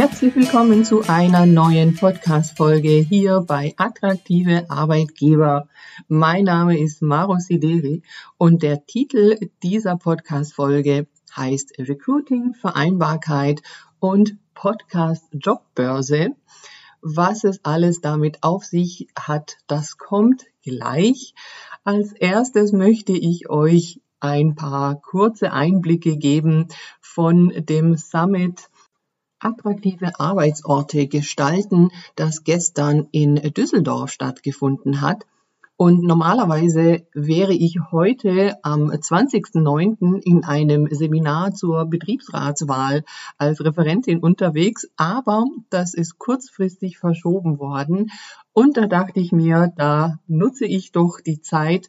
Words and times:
Herzlich 0.00 0.34
willkommen 0.34 0.82
zu 0.86 1.02
einer 1.06 1.44
neuen 1.44 1.94
Podcast-Folge 1.94 2.88
hier 2.88 3.44
bei 3.46 3.74
Attraktive 3.76 4.64
Arbeitgeber. 4.70 5.68
Mein 6.08 6.44
Name 6.44 6.80
ist 6.80 7.02
Maro 7.02 7.36
Sideri 7.36 8.00
und 8.38 8.62
der 8.62 8.86
Titel 8.86 9.36
dieser 9.62 9.98
Podcast-Folge 9.98 11.06
heißt 11.36 11.78
Recruiting, 11.80 12.54
Vereinbarkeit 12.54 13.60
und 13.98 14.38
Podcast 14.54 15.26
Jobbörse. 15.34 16.30
Was 17.02 17.44
es 17.44 17.62
alles 17.62 18.00
damit 18.00 18.42
auf 18.42 18.64
sich 18.64 19.08
hat, 19.18 19.58
das 19.66 19.98
kommt 19.98 20.46
gleich. 20.62 21.34
Als 21.84 22.12
erstes 22.12 22.72
möchte 22.72 23.12
ich 23.12 23.50
euch 23.50 24.00
ein 24.18 24.54
paar 24.54 24.98
kurze 24.98 25.52
Einblicke 25.52 26.16
geben 26.16 26.68
von 27.02 27.52
dem 27.54 27.98
Summit 27.98 28.70
attraktive 29.40 30.18
Arbeitsorte 30.20 31.06
gestalten, 31.08 31.90
das 32.14 32.44
gestern 32.44 33.08
in 33.10 33.36
Düsseldorf 33.36 34.10
stattgefunden 34.10 35.00
hat. 35.00 35.26
Und 35.76 36.02
normalerweise 36.02 37.06
wäre 37.14 37.54
ich 37.54 37.78
heute 37.90 38.58
am 38.62 38.90
20.09. 38.90 40.20
in 40.22 40.44
einem 40.44 40.88
Seminar 40.90 41.54
zur 41.54 41.86
Betriebsratswahl 41.86 43.02
als 43.38 43.64
Referentin 43.64 44.18
unterwegs, 44.18 44.90
aber 44.98 45.46
das 45.70 45.94
ist 45.94 46.18
kurzfristig 46.18 46.98
verschoben 46.98 47.58
worden. 47.58 48.10
Und 48.52 48.76
da 48.76 48.86
dachte 48.86 49.20
ich 49.20 49.32
mir, 49.32 49.72
da 49.74 50.18
nutze 50.26 50.66
ich 50.66 50.92
doch 50.92 51.18
die 51.24 51.40
Zeit 51.40 51.88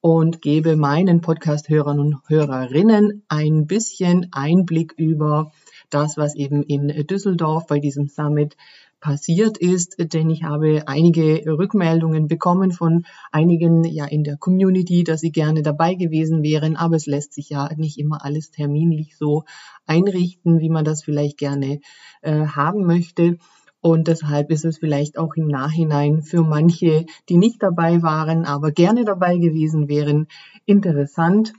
und 0.00 0.40
gebe 0.40 0.76
meinen 0.76 1.20
Podcast-Hörern 1.20 1.98
und 1.98 2.20
Hörerinnen 2.28 3.24
ein 3.28 3.66
bisschen 3.66 4.28
Einblick 4.30 4.94
über 4.96 5.50
das, 5.94 6.16
was 6.16 6.34
eben 6.34 6.62
in 6.62 6.88
Düsseldorf 7.06 7.66
bei 7.66 7.78
diesem 7.78 8.08
Summit 8.08 8.56
passiert 9.02 9.58
ist, 9.58 9.96
denn 9.98 10.30
ich 10.30 10.44
habe 10.44 10.84
einige 10.86 11.44
Rückmeldungen 11.46 12.28
bekommen 12.28 12.70
von 12.70 13.04
einigen 13.32 13.84
ja 13.84 14.06
in 14.06 14.22
der 14.22 14.36
Community, 14.36 15.02
dass 15.02 15.20
sie 15.20 15.32
gerne 15.32 15.62
dabei 15.62 15.94
gewesen 15.94 16.42
wären, 16.42 16.76
aber 16.76 16.96
es 16.96 17.06
lässt 17.06 17.34
sich 17.34 17.50
ja 17.50 17.68
nicht 17.76 17.98
immer 17.98 18.24
alles 18.24 18.52
terminlich 18.52 19.16
so 19.16 19.44
einrichten, 19.86 20.60
wie 20.60 20.70
man 20.70 20.84
das 20.84 21.02
vielleicht 21.02 21.36
gerne 21.36 21.80
äh, 22.22 22.46
haben 22.46 22.86
möchte. 22.86 23.38
Und 23.80 24.06
deshalb 24.06 24.52
ist 24.52 24.64
es 24.64 24.78
vielleicht 24.78 25.18
auch 25.18 25.34
im 25.34 25.48
Nachhinein 25.48 26.22
für 26.22 26.42
manche, 26.42 27.04
die 27.28 27.36
nicht 27.36 27.60
dabei 27.60 28.00
waren, 28.02 28.44
aber 28.44 28.70
gerne 28.70 29.04
dabei 29.04 29.36
gewesen 29.38 29.88
wären, 29.88 30.28
interessant. 30.64 31.52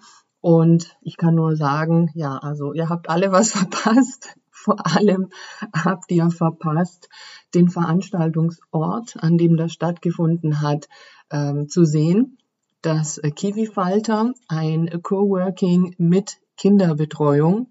Und 0.44 0.98
ich 1.02 1.16
kann 1.16 1.36
nur 1.36 1.56
sagen, 1.56 2.12
ja, 2.16 2.38
also 2.38 2.74
ihr 2.74 2.90
habt 2.90 3.10
alle 3.10 3.32
was 3.32 3.52
verpasst 3.58 4.36
vor 4.64 4.96
allem 4.96 5.30
habt 5.74 6.10
ihr 6.12 6.30
verpasst, 6.30 7.10
den 7.54 7.68
Veranstaltungsort, 7.70 9.18
an 9.20 9.38
dem 9.38 9.58
das 9.58 9.74
stattgefunden 9.74 10.62
hat, 10.62 10.88
ähm, 11.30 11.68
zu 11.68 11.84
sehen. 11.84 12.38
Das 12.82 13.20
Kiwi 13.36 13.68
Falter, 13.68 14.34
ein 14.48 15.02
Coworking 15.02 15.96
mit 15.98 16.38
Kinderbetreuung. 16.56 17.68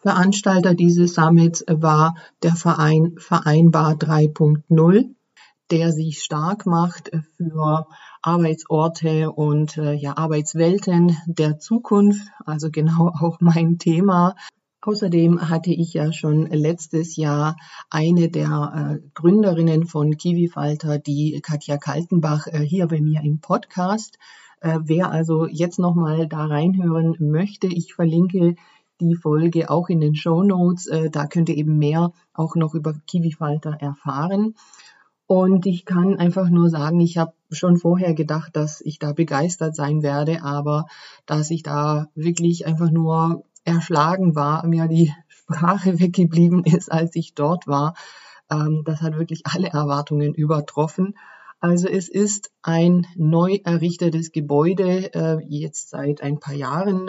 Veranstalter 0.00 0.74
dieses 0.74 1.14
Summits 1.14 1.64
war 1.68 2.14
der 2.42 2.54
Verein 2.54 3.16
Vereinbar 3.18 3.92
3.0 3.92 5.14
der 5.70 5.92
sich 5.92 6.22
stark 6.22 6.66
macht 6.66 7.10
für 7.36 7.86
Arbeitsorte 8.26 9.30
und 9.30 9.76
äh, 9.76 9.92
ja, 9.92 10.16
Arbeitswelten 10.16 11.16
der 11.26 11.58
Zukunft, 11.58 12.26
also 12.46 12.70
genau 12.70 13.08
auch 13.20 13.38
mein 13.40 13.78
Thema. 13.78 14.34
Außerdem 14.80 15.50
hatte 15.50 15.70
ich 15.70 15.92
ja 15.92 16.12
schon 16.12 16.46
letztes 16.46 17.16
Jahr 17.16 17.56
eine 17.90 18.30
der 18.30 19.00
äh, 19.02 19.08
Gründerinnen 19.14 19.86
von 19.86 20.16
Kiwi 20.16 20.48
Falter, 20.48 20.98
die 20.98 21.40
Katja 21.42 21.76
Kaltenbach, 21.76 22.46
äh, 22.46 22.60
hier 22.60 22.86
bei 22.86 23.00
mir 23.02 23.20
im 23.22 23.40
Podcast. 23.40 24.18
Äh, 24.60 24.78
wer 24.82 25.10
also 25.10 25.46
jetzt 25.46 25.78
nochmal 25.78 26.26
da 26.26 26.46
reinhören 26.46 27.16
möchte, 27.18 27.66
ich 27.66 27.94
verlinke 27.94 28.56
die 29.00 29.16
Folge 29.16 29.70
auch 29.70 29.90
in 29.90 30.00
den 30.00 30.14
Show 30.14 30.42
Notes. 30.42 30.86
Äh, 30.86 31.10
da 31.10 31.26
könnt 31.26 31.50
ihr 31.50 31.56
eben 31.56 31.78
mehr 31.78 32.12
auch 32.32 32.54
noch 32.56 32.74
über 32.74 32.94
Kiwi 33.06 33.32
Falter 33.32 33.76
erfahren. 33.80 34.54
Und 35.26 35.64
ich 35.66 35.84
kann 35.86 36.18
einfach 36.18 36.50
nur 36.50 36.68
sagen, 36.68 37.00
ich 37.00 37.16
habe 37.16 37.32
schon 37.50 37.78
vorher 37.78 38.14
gedacht, 38.14 38.56
dass 38.56 38.80
ich 38.82 38.98
da 38.98 39.12
begeistert 39.12 39.74
sein 39.74 40.02
werde, 40.02 40.42
aber 40.42 40.86
dass 41.24 41.50
ich 41.50 41.62
da 41.62 42.08
wirklich 42.14 42.66
einfach 42.66 42.90
nur 42.90 43.44
erschlagen 43.64 44.34
war, 44.34 44.66
mir 44.66 44.86
die 44.86 45.12
Sprache 45.28 45.98
weggeblieben 45.98 46.64
ist, 46.64 46.92
als 46.92 47.16
ich 47.16 47.34
dort 47.34 47.66
war. 47.66 47.94
Ähm, 48.50 48.82
das 48.84 49.00
hat 49.00 49.18
wirklich 49.18 49.42
alle 49.46 49.68
Erwartungen 49.68 50.34
übertroffen. 50.34 51.14
Also 51.60 51.88
es 51.88 52.10
ist 52.10 52.50
ein 52.62 53.06
neu 53.16 53.58
errichtetes 53.64 54.32
Gebäude, 54.32 55.14
äh, 55.14 55.38
jetzt 55.48 55.88
seit 55.88 56.20
ein 56.20 56.38
paar 56.38 56.54
Jahren. 56.54 57.08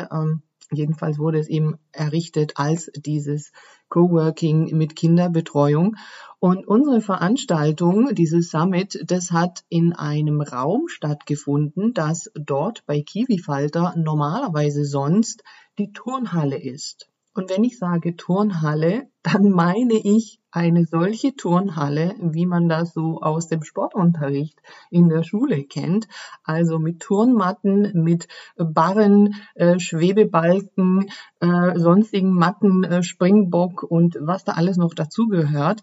Jedenfalls 0.75 1.17
wurde 1.17 1.39
es 1.39 1.47
eben 1.47 1.75
errichtet 1.91 2.53
als 2.55 2.91
dieses 2.95 3.51
Coworking 3.89 4.75
mit 4.77 4.95
Kinderbetreuung. 4.95 5.95
Und 6.39 6.67
unsere 6.67 7.01
Veranstaltung, 7.01 8.13
dieses 8.13 8.51
Summit, 8.51 9.03
das 9.07 9.31
hat 9.31 9.63
in 9.69 9.93
einem 9.93 10.41
Raum 10.41 10.87
stattgefunden, 10.87 11.93
das 11.93 12.29
dort 12.35 12.85
bei 12.85 13.01
Kiwifalter 13.01 13.95
normalerweise 13.97 14.85
sonst 14.85 15.43
die 15.77 15.91
Turnhalle 15.91 16.61
ist. 16.61 17.09
Und 17.35 17.49
wenn 17.49 17.65
ich 17.65 17.77
sage 17.77 18.15
Turnhalle, 18.15 19.09
dann 19.21 19.49
meine 19.51 19.93
ich 19.93 20.39
eine 20.51 20.85
solche 20.85 21.35
Turnhalle, 21.35 22.15
wie 22.19 22.45
man 22.45 22.69
das 22.69 22.93
so 22.93 23.21
aus 23.21 23.49
dem 23.49 23.61
Sportunterricht 23.61 24.57
in 24.89 25.09
der 25.09 25.23
Schule 25.23 25.65
kennt. 25.65 26.07
Also 26.45 26.79
mit 26.79 27.01
Turnmatten, 27.01 27.91
mit 27.93 28.29
Barren, 28.55 29.35
äh, 29.55 29.79
Schwebebalken, 29.79 31.09
äh, 31.41 31.77
sonstigen 31.77 32.33
Matten, 32.33 32.85
äh, 32.85 33.03
Springbock 33.03 33.83
und 33.83 34.17
was 34.21 34.45
da 34.45 34.53
alles 34.53 34.77
noch 34.77 34.93
dazugehört. 34.93 35.81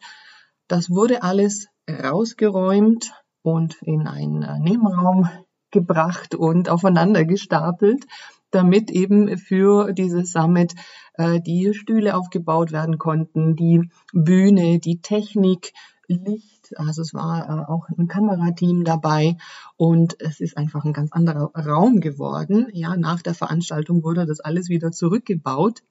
Das 0.68 0.88
wurde 0.88 1.22
alles 1.22 1.68
rausgeräumt 1.86 3.12
und 3.42 3.76
in 3.82 4.06
einen 4.06 4.42
äh, 4.42 4.58
Nebenraum 4.58 5.28
gebracht 5.70 6.34
und 6.34 6.70
aufeinander 6.70 7.26
gestapelt 7.26 8.06
damit 8.52 8.90
eben 8.90 9.36
für 9.38 9.92
dieses 9.92 10.32
Summit 10.32 10.74
äh, 11.14 11.40
die 11.40 11.74
Stühle 11.74 12.14
aufgebaut 12.14 12.72
werden 12.72 12.98
konnten, 12.98 13.56
die 13.56 13.90
Bühne, 14.12 14.78
die 14.78 15.00
Technik, 15.00 15.72
Licht, 16.08 16.78
also 16.78 17.02
es 17.02 17.14
war 17.14 17.48
äh, 17.48 17.70
auch 17.70 17.88
ein 17.96 18.08
Kamerateam 18.08 18.84
dabei 18.84 19.36
und 19.76 20.20
es 20.20 20.40
ist 20.40 20.56
einfach 20.56 20.84
ein 20.84 20.92
ganz 20.92 21.12
anderer 21.12 21.50
Raum 21.54 22.00
geworden. 22.00 22.68
Ja, 22.72 22.96
nach 22.96 23.22
der 23.22 23.34
Veranstaltung 23.34 24.02
wurde 24.02 24.26
das 24.26 24.40
alles 24.40 24.68
wieder 24.68 24.92
zurückgebaut. 24.92 25.82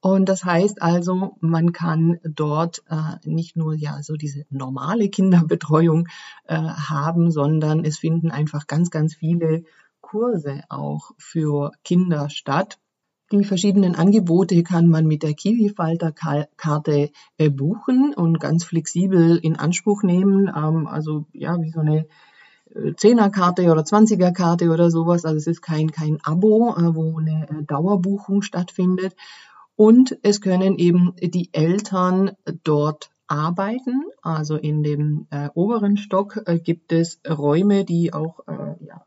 Und 0.00 0.28
das 0.28 0.44
heißt 0.44 0.82
also, 0.82 1.36
man 1.40 1.72
kann 1.72 2.18
dort 2.24 2.82
äh, 2.90 3.16
nicht 3.26 3.56
nur 3.56 3.74
ja 3.74 4.02
so 4.02 4.16
diese 4.16 4.44
normale 4.50 5.08
Kinderbetreuung 5.08 6.08
äh, 6.46 6.56
haben, 6.56 7.30
sondern 7.30 7.84
es 7.84 7.98
finden 7.98 8.30
einfach 8.30 8.66
ganz, 8.66 8.90
ganz 8.90 9.14
viele 9.14 9.64
Kurse 10.14 10.62
auch 10.68 11.10
für 11.18 11.72
Kinder 11.82 12.30
statt. 12.30 12.78
Die 13.32 13.42
verschiedenen 13.42 13.96
Angebote 13.96 14.62
kann 14.62 14.86
man 14.86 15.08
mit 15.08 15.24
der 15.24 15.34
Kiwi-Falter-Karte 15.34 17.10
äh, 17.36 17.50
buchen 17.50 18.14
und 18.14 18.38
ganz 18.38 18.62
flexibel 18.62 19.36
in 19.38 19.56
Anspruch 19.56 20.04
nehmen. 20.04 20.46
Ähm, 20.46 20.86
also 20.86 21.26
ja, 21.32 21.60
wie 21.60 21.72
so 21.72 21.80
eine 21.80 22.06
äh, 22.76 22.94
Zehnerkarte 22.96 23.68
oder 23.72 23.84
Zwanzigerkarte 23.84 24.70
oder 24.70 24.88
sowas. 24.92 25.24
Also 25.24 25.38
es 25.38 25.48
ist 25.48 25.62
kein, 25.62 25.90
kein 25.90 26.18
Abo, 26.22 26.76
äh, 26.76 26.94
wo 26.94 27.18
eine 27.18 27.64
Dauerbuchung 27.66 28.42
stattfindet. 28.42 29.16
Und 29.74 30.16
es 30.22 30.40
können 30.40 30.78
eben 30.78 31.14
die 31.20 31.48
Eltern 31.50 32.36
dort 32.62 33.10
arbeiten. 33.26 34.04
Also 34.22 34.54
in 34.54 34.84
dem 34.84 35.26
äh, 35.30 35.48
oberen 35.54 35.96
Stock 35.96 36.40
äh, 36.46 36.60
gibt 36.60 36.92
es 36.92 37.20
Räume, 37.28 37.84
die 37.84 38.12
auch 38.12 38.46
äh, 38.46 38.76
ja, 38.86 39.04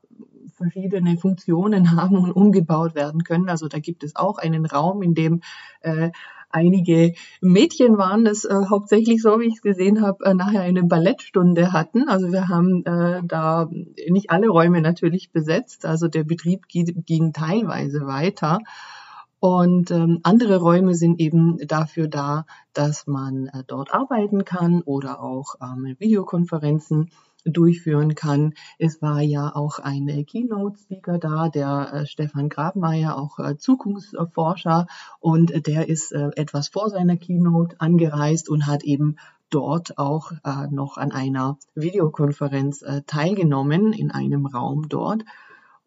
verschiedene 0.58 1.18
Funktionen 1.18 1.92
haben 1.96 2.18
und 2.18 2.32
umgebaut 2.32 2.96
werden 2.96 3.24
können. 3.24 3.50
Also 3.50 3.68
da 3.68 3.80
gibt 3.80 4.04
es 4.04 4.16
auch 4.16 4.38
einen 4.38 4.66
Raum, 4.66 5.02
in 5.02 5.14
dem 5.14 5.42
äh, 5.82 6.12
einige 6.50 7.14
Mädchen 7.42 7.98
waren, 7.98 8.26
das 8.26 8.46
äh, 8.46 8.54
hauptsächlich 8.70 9.22
so, 9.22 9.40
wie 9.40 9.48
ich 9.48 9.56
es 9.56 9.62
gesehen 9.62 10.02
habe, 10.02 10.26
äh, 10.26 10.34
nachher 10.34 10.62
eine 10.62 10.84
Ballettstunde 10.84 11.74
hatten. 11.74 12.10
Also 12.10 12.32
wir 12.32 12.48
haben 12.48 12.86
äh, 12.86 13.22
da 13.24 13.70
nicht 14.10 14.30
alle 14.30 14.50
Räume 14.50 14.82
natürlich 14.82 15.32
besetzt. 15.32 15.86
Also 15.86 16.08
der 16.08 16.24
Betrieb 16.24 16.68
ging 16.68 17.34
teilweise 17.34 18.06
weiter. 18.06 18.60
Und 19.40 19.92
ähm, 19.92 20.20
andere 20.24 20.58
Räume 20.58 20.96
sind 20.96 21.20
eben 21.20 21.58
dafür 21.68 22.08
da, 22.08 22.46
dass 22.74 23.06
man 23.06 23.48
äh, 23.48 23.64
dort 23.68 23.94
arbeiten 23.94 24.46
kann 24.46 24.82
oder 24.82 25.22
auch 25.22 25.56
ähm, 25.62 25.96
Videokonferenzen 26.00 27.12
durchführen 27.48 28.16
kann. 28.16 28.54
Es 28.78 29.02
war 29.02 29.22
ja 29.22 29.56
auch 29.56 29.80
ein 29.80 30.26
Keynote-Speaker 30.26 31.18
da, 31.18 31.50
der 31.50 31.94
äh, 31.94 32.06
Stefan 32.06 32.50
Grabmeier, 32.50 33.18
auch 33.18 33.40
äh, 33.40 33.58
Zukunftsforscher, 33.58 34.88
und 35.20 35.68
der 35.68 35.90
ist 35.90 36.12
äh, 36.12 36.30
etwas 36.36 36.70
vor 36.70 36.90
seiner 36.90 37.18
Keynote 37.18 37.80
angereist 37.80 38.50
und 38.50 38.68
hat 38.68 38.84
eben 38.84 39.18
dort 39.50 39.98
auch 39.98 40.34
noch 40.72 40.98
an 40.98 41.14
einer 41.14 41.58
Videokonferenz 41.74 42.84
teilgenommen 43.06 43.94
in 43.94 44.12
einem 44.12 44.46
Raum 44.46 44.90
dort. 44.90 45.24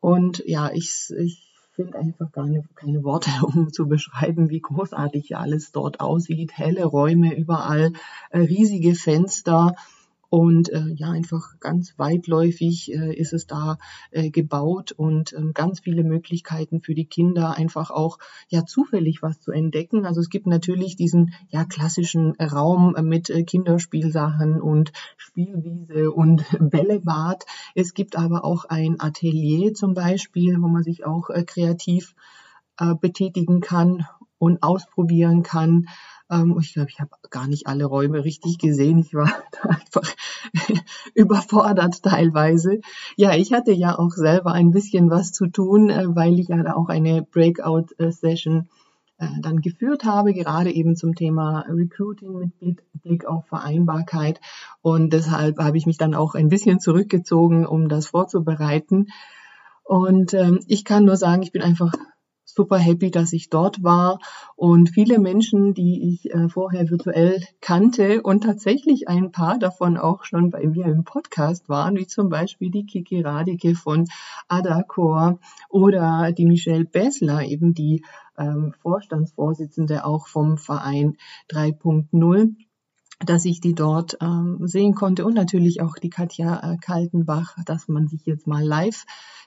Und 0.00 0.42
ja, 0.46 0.70
ich, 0.72 1.12
ich 1.18 1.50
finde 1.74 1.98
einfach 1.98 2.32
gar 2.32 2.46
nicht, 2.46 2.74
keine 2.76 3.02
Worte, 3.04 3.30
um 3.42 3.72
zu 3.72 3.86
beschreiben, 3.88 4.50
wie 4.50 4.60
großartig 4.60 5.36
alles 5.36 5.72
dort 5.72 6.00
aussieht. 6.00 6.52
Helle 6.54 6.84
Räume 6.84 7.36
überall, 7.36 7.92
riesige 8.32 8.94
Fenster. 8.94 9.74
Und 10.31 10.69
äh, 10.69 10.87
ja, 10.94 11.11
einfach 11.11 11.59
ganz 11.59 11.94
weitläufig 11.99 12.93
äh, 12.94 13.12
ist 13.12 13.32
es 13.32 13.49
da 13.49 13.79
äh, 14.12 14.31
gebaut 14.31 14.93
und 14.93 15.32
ähm, 15.32 15.53
ganz 15.55 15.81
viele 15.81 16.05
Möglichkeiten 16.05 16.81
für 16.81 16.94
die 16.94 17.05
Kinder, 17.05 17.56
einfach 17.56 17.91
auch 17.91 18.19
ja 18.49 18.65
zufällig 18.65 19.23
was 19.23 19.41
zu 19.41 19.50
entdecken. 19.50 20.06
Also 20.06 20.21
es 20.21 20.31
gibt 20.31 20.47
natürlich 20.47 20.94
diesen 20.94 21.35
ja 21.49 21.65
klassischen 21.65 22.37
Raum 22.37 22.94
mit 23.03 23.29
äh, 23.29 23.43
Kinderspielsachen 23.43 24.61
und 24.61 24.93
Spielwiese 25.17 26.12
und 26.12 26.44
Bällebad. 26.61 27.44
Es 27.75 27.93
gibt 27.93 28.17
aber 28.17 28.44
auch 28.44 28.67
ein 28.67 29.00
Atelier 29.00 29.75
zum 29.75 29.94
Beispiel, 29.94 30.62
wo 30.62 30.69
man 30.69 30.85
sich 30.85 31.05
auch 31.05 31.31
äh, 31.31 31.43
kreativ 31.43 32.15
äh, 32.79 32.94
betätigen 32.94 33.61
kann 33.61 34.06
und 34.38 34.62
ausprobieren 34.62 35.43
kann. 35.43 35.87
Ähm, 36.31 36.56
ich 36.61 36.75
glaube, 36.75 36.91
ich 36.91 37.00
habe 37.00 37.11
gar 37.31 37.47
nicht 37.47 37.67
alle 37.67 37.85
Räume 37.85 38.25
richtig 38.25 38.59
gesehen. 38.59 38.99
Ich 38.99 39.15
war 39.15 39.31
einfach 39.62 40.15
überfordert 41.15 42.03
teilweise. 42.03 42.81
Ja, 43.17 43.35
ich 43.35 43.53
hatte 43.53 43.73
ja 43.73 43.99
auch 43.99 44.12
selber 44.12 44.53
ein 44.53 44.71
bisschen 44.71 45.11
was 45.11 45.32
zu 45.32 45.47
tun, 45.49 45.91
äh, 45.91 46.05
weil 46.15 46.38
ich 46.38 46.49
ja 46.49 46.62
da 46.62 46.75
auch 46.75 46.88
eine 46.88 47.23
Breakout-Session 47.23 48.69
äh, 49.19 49.27
dann 49.41 49.61
geführt 49.61 50.05
habe, 50.05 50.32
gerade 50.32 50.73
eben 50.73 50.97
zum 50.97 51.15
Thema 51.15 51.67
Recruiting 51.69 52.53
mit 52.61 52.81
Blick 53.03 53.27
auf 53.27 53.47
Vereinbarkeit. 53.49 54.41
Und 54.82 55.12
deshalb 55.12 55.59
habe 55.59 55.77
ich 55.77 55.87
mich 55.87 55.99
dann 55.99 56.15
auch 56.15 56.35
ein 56.35 56.49
bisschen 56.49 56.81
zurückgezogen, 56.81 57.67
um 57.67 57.88
das 57.88 58.06
vorzubereiten. 58.06 59.09
Und 59.85 60.35
ähm, 60.35 60.61
ich 60.69 60.85
kann 60.85 61.05
nur 61.05 61.17
sagen, 61.17 61.43
ich 61.43 61.53
bin 61.53 61.62
einfach 61.62 61.93
super 62.55 62.79
happy, 62.79 63.11
dass 63.11 63.32
ich 63.32 63.50
dort 63.50 63.82
war 63.82 64.19
und 64.56 64.91
viele 64.91 65.19
Menschen, 65.19 65.75
die 65.75 66.12
ich 66.12 66.32
äh, 66.32 66.49
vorher 66.49 66.91
virtuell 66.91 67.43
kannte 67.61 68.23
und 68.23 68.43
tatsächlich 68.44 69.08
ein 69.08 69.32
paar 69.32 69.58
davon 69.58 69.97
auch 69.97 70.25
schon 70.25 70.50
bei 70.50 70.67
mir 70.67 70.87
im 70.87 71.05
Podcast 71.05 71.69
waren, 71.69 71.97
wie 71.97 72.06
zum 72.06 72.29
Beispiel 72.29 72.70
die 72.70 72.87
Kiki 72.87 73.20
Radike 73.20 73.75
von 73.75 74.06
Adacor 74.49 75.38
oder 75.69 76.32
die 76.32 76.47
Michelle 76.47 76.85
Bessler, 76.85 77.44
eben 77.44 77.75
die 77.75 78.05
ähm, 78.38 78.75
Vorstandsvorsitzende 78.81 80.05
auch 80.05 80.26
vom 80.26 80.58
Verein 80.58 81.17
3.0 81.50 82.55
dass 83.23 83.44
ich 83.44 83.61
die 83.61 83.75
dort 83.75 84.17
ähm, 84.23 84.67
sehen 84.67 84.94
konnte 84.94 85.26
und 85.26 85.35
natürlich 85.35 85.82
auch 85.82 85.96
die 85.96 86.08
Katja 86.08 86.73
äh, 86.73 86.79
Kaltenbach, 86.79 87.55
dass 87.67 87.87
man 87.87 88.08
sich 88.08 88.25
jetzt 88.25 88.46
mal 88.46 88.64
live 88.64 89.05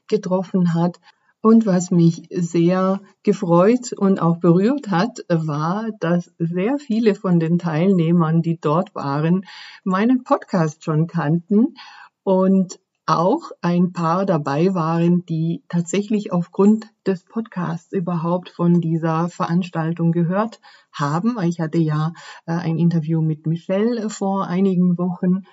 getroffen 0.08 0.74
hat. 0.76 1.00
Und 1.46 1.66
was 1.66 1.92
mich 1.92 2.30
sehr 2.32 3.02
gefreut 3.22 3.92
und 3.92 4.22
auch 4.22 4.38
berührt 4.38 4.90
hat, 4.90 5.26
war, 5.28 5.90
dass 6.00 6.32
sehr 6.40 6.78
viele 6.80 7.16
von 7.16 7.38
den 7.38 7.60
Teilnehmern, 7.60 8.42
die 8.42 8.58
dort 8.62 8.96
waren, 8.96 9.46
meinen 9.84 10.24
Podcast 10.24 10.86
schon 10.86 11.06
kannten 11.06 11.76
und 12.24 12.80
auch 13.06 13.52
ein 13.62 13.92
paar 13.92 14.26
dabei 14.26 14.74
waren, 14.74 15.26
die 15.26 15.64
tatsächlich 15.68 16.32
aufgrund 16.32 16.88
des 17.06 17.26
Podcasts 17.26 17.92
überhaupt 17.92 18.48
von 18.48 18.80
dieser 18.80 19.28
Veranstaltung 19.28 20.14
gehört 20.14 20.62
haben. 20.94 21.38
Ich 21.44 21.60
hatte 21.60 21.78
ja 21.78 22.14
äh, 22.46 22.54
ein 22.54 22.78
Interview 22.78 23.22
mit 23.22 23.48
Michelle 23.48 24.10
vor 24.10 24.48
einigen 24.48 24.98
Wochen 24.98 25.44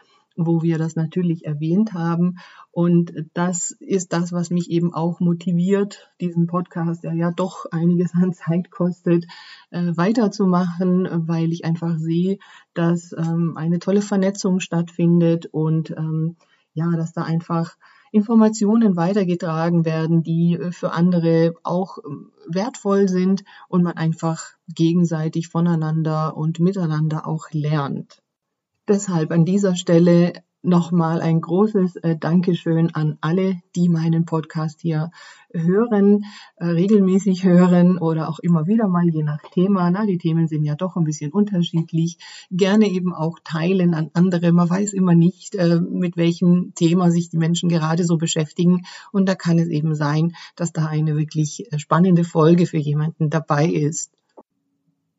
wo 0.46 0.62
wir 0.62 0.78
das 0.78 0.96
natürlich 0.96 1.44
erwähnt 1.44 1.92
haben. 1.92 2.38
Und 2.70 3.12
das 3.34 3.72
ist 3.81 4.12
das, 4.12 4.32
was 4.32 4.50
mich 4.50 4.70
eben 4.70 4.94
auch 4.94 5.20
motiviert, 5.20 6.10
diesen 6.20 6.46
Podcast, 6.46 7.04
der 7.04 7.14
ja 7.14 7.31
doch 7.31 7.66
einiges 7.70 8.14
an 8.14 8.32
Zeit 8.32 8.70
kostet, 8.70 9.26
äh, 9.70 9.92
weiterzumachen, 9.96 11.08
weil 11.28 11.52
ich 11.52 11.64
einfach 11.64 11.98
sehe, 11.98 12.38
dass 12.75 13.12
ähm, 13.12 13.56
eine 13.56 13.78
tolle 13.78 14.02
Vernetzung 14.02 14.60
stattfindet 14.60 15.46
und 15.46 15.90
ähm, 15.90 16.37
ja, 16.72 16.90
dass 16.96 17.12
da 17.12 17.22
einfach 17.22 17.76
Informationen 18.12 18.96
weitergetragen 18.96 19.84
werden, 19.84 20.22
die 20.22 20.54
äh, 20.54 20.72
für 20.72 20.93
andere 20.93 21.54
auch 21.62 21.98
ähm, 21.98 22.32
wertvoll 22.48 23.08
sind 23.08 23.44
und 23.69 23.82
man 23.82 23.96
einfach 23.96 24.43
gegenseitig 24.69 25.48
voneinander 25.48 26.36
und 26.36 26.58
miteinander 26.60 27.26
auch 27.26 27.50
lernt. 27.52 28.22
Deshalb 28.88 29.31
an 29.31 29.44
dieser 29.44 29.77
Stelle 29.77 30.32
nochmal 30.62 31.21
ein 31.21 31.41
großes 31.41 31.97
äh, 31.97 32.17
Dankeschön 32.19 32.94
an 32.94 33.17
alle, 33.21 33.61
die 33.75 33.88
meinen 33.88 34.25
Podcast 34.25 34.81
hier 34.81 35.11
hören, 35.53 36.25
äh, 36.56 36.67
regelmäßig 36.67 37.44
hören 37.44 37.99
oder 37.99 38.29
auch 38.29 38.38
immer 38.41 38.67
wieder 38.67 38.87
mal, 38.88 39.09
je 39.09 39.23
nach 39.23 39.41
Thema. 39.53 39.91
Na, 39.91 40.06
die 40.06 40.19
Themen 40.19 40.49
sind 40.49 40.65
ja 40.65 40.75
doch 40.75 40.97
ein 40.97 41.05
bisschen 41.05 41.32
unterschiedlich. 41.32 42.19
Gerne 42.50 42.88
eben 42.88 43.15
auch 43.15 43.38
teilen 43.43 43.94
an 43.94 44.11
andere. 44.12 44.53
Man 44.53 44.69
weiß 44.69 44.93
immer 44.93 45.15
nicht, 45.15 45.55
äh, 45.55 45.81
mit 45.81 46.17
welchem 46.17 46.73
Thema 46.75 47.11
sich 47.11 47.31
die 47.31 47.38
Menschen 47.38 47.69
gerade 47.69 48.05
so 48.05 48.17
beschäftigen. 48.17 48.82
Und 49.12 49.29
da 49.29 49.35
kann 49.35 49.59
es 49.59 49.69
eben 49.69 49.94
sein, 49.94 50.35
dass 50.56 50.73
da 50.73 50.87
eine 50.87 51.17
wirklich 51.17 51.69
spannende 51.77 52.25
Folge 52.25 52.67
für 52.67 52.79
jemanden 52.79 53.31
dabei 53.31 53.67
ist. 53.67 54.12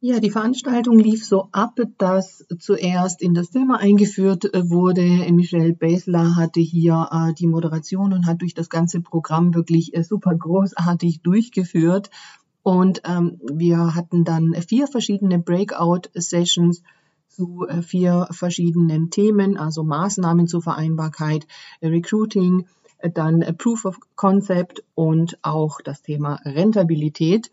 Ja, 0.03 0.19
die 0.19 0.31
Veranstaltung 0.31 0.98
lief 0.98 1.24
so 1.24 1.50
ab, 1.51 1.80
dass 2.00 2.44
zuerst 2.57 3.21
in 3.21 3.36
das 3.36 3.51
Thema 3.51 3.77
eingeführt 3.77 4.51
äh, 4.51 4.68
wurde. 4.68 5.03
Michelle 5.31 5.74
Basler 5.74 6.36
hatte 6.36 6.59
hier 6.59 7.07
äh, 7.12 7.36
die 7.36 7.45
Moderation 7.45 8.12
und 8.12 8.25
hat 8.25 8.42
durch 8.42 8.56
das 8.56 8.71
ganze 8.71 9.01
Programm 9.01 9.53
wirklich 9.53 9.95
äh, 9.95 10.03
super 10.03 10.33
großartig 10.33 11.21
durchgeführt. 11.21 12.09
Und 12.63 13.03
ähm, 13.06 13.39
wir 13.53 13.94
hatten 13.94 14.24
dann 14.24 14.56
vier 14.68 14.88
verschiedene 14.88 15.38
Breakout-Sessions 15.38 16.81
zu 17.27 17.68
äh, 17.69 17.83
vier 17.83 18.27
verschiedenen 18.31 19.12
Themen, 19.12 19.56
also 19.56 19.83
Maßnahmen 19.83 20.48
zur 20.48 20.63
Vereinbarkeit, 20.63 21.45
äh, 21.80 21.89
Recruiting, 21.89 22.65
äh, 22.98 23.12
dann 23.12 23.45
Proof 23.56 23.86
of 23.86 24.00
Concept 24.15 24.83
und 24.95 25.38
auch 25.44 25.80
das 25.80 26.01
Thema 26.01 26.39
Rentabilität. 26.44 27.51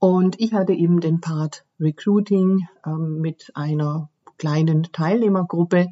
Und 0.00 0.40
ich 0.40 0.54
hatte 0.54 0.72
eben 0.72 1.00
den 1.00 1.20
Part 1.20 1.66
Recruiting 1.78 2.66
ähm, 2.86 3.20
mit 3.20 3.52
einer 3.54 4.08
kleinen 4.38 4.84
Teilnehmergruppe, 4.92 5.88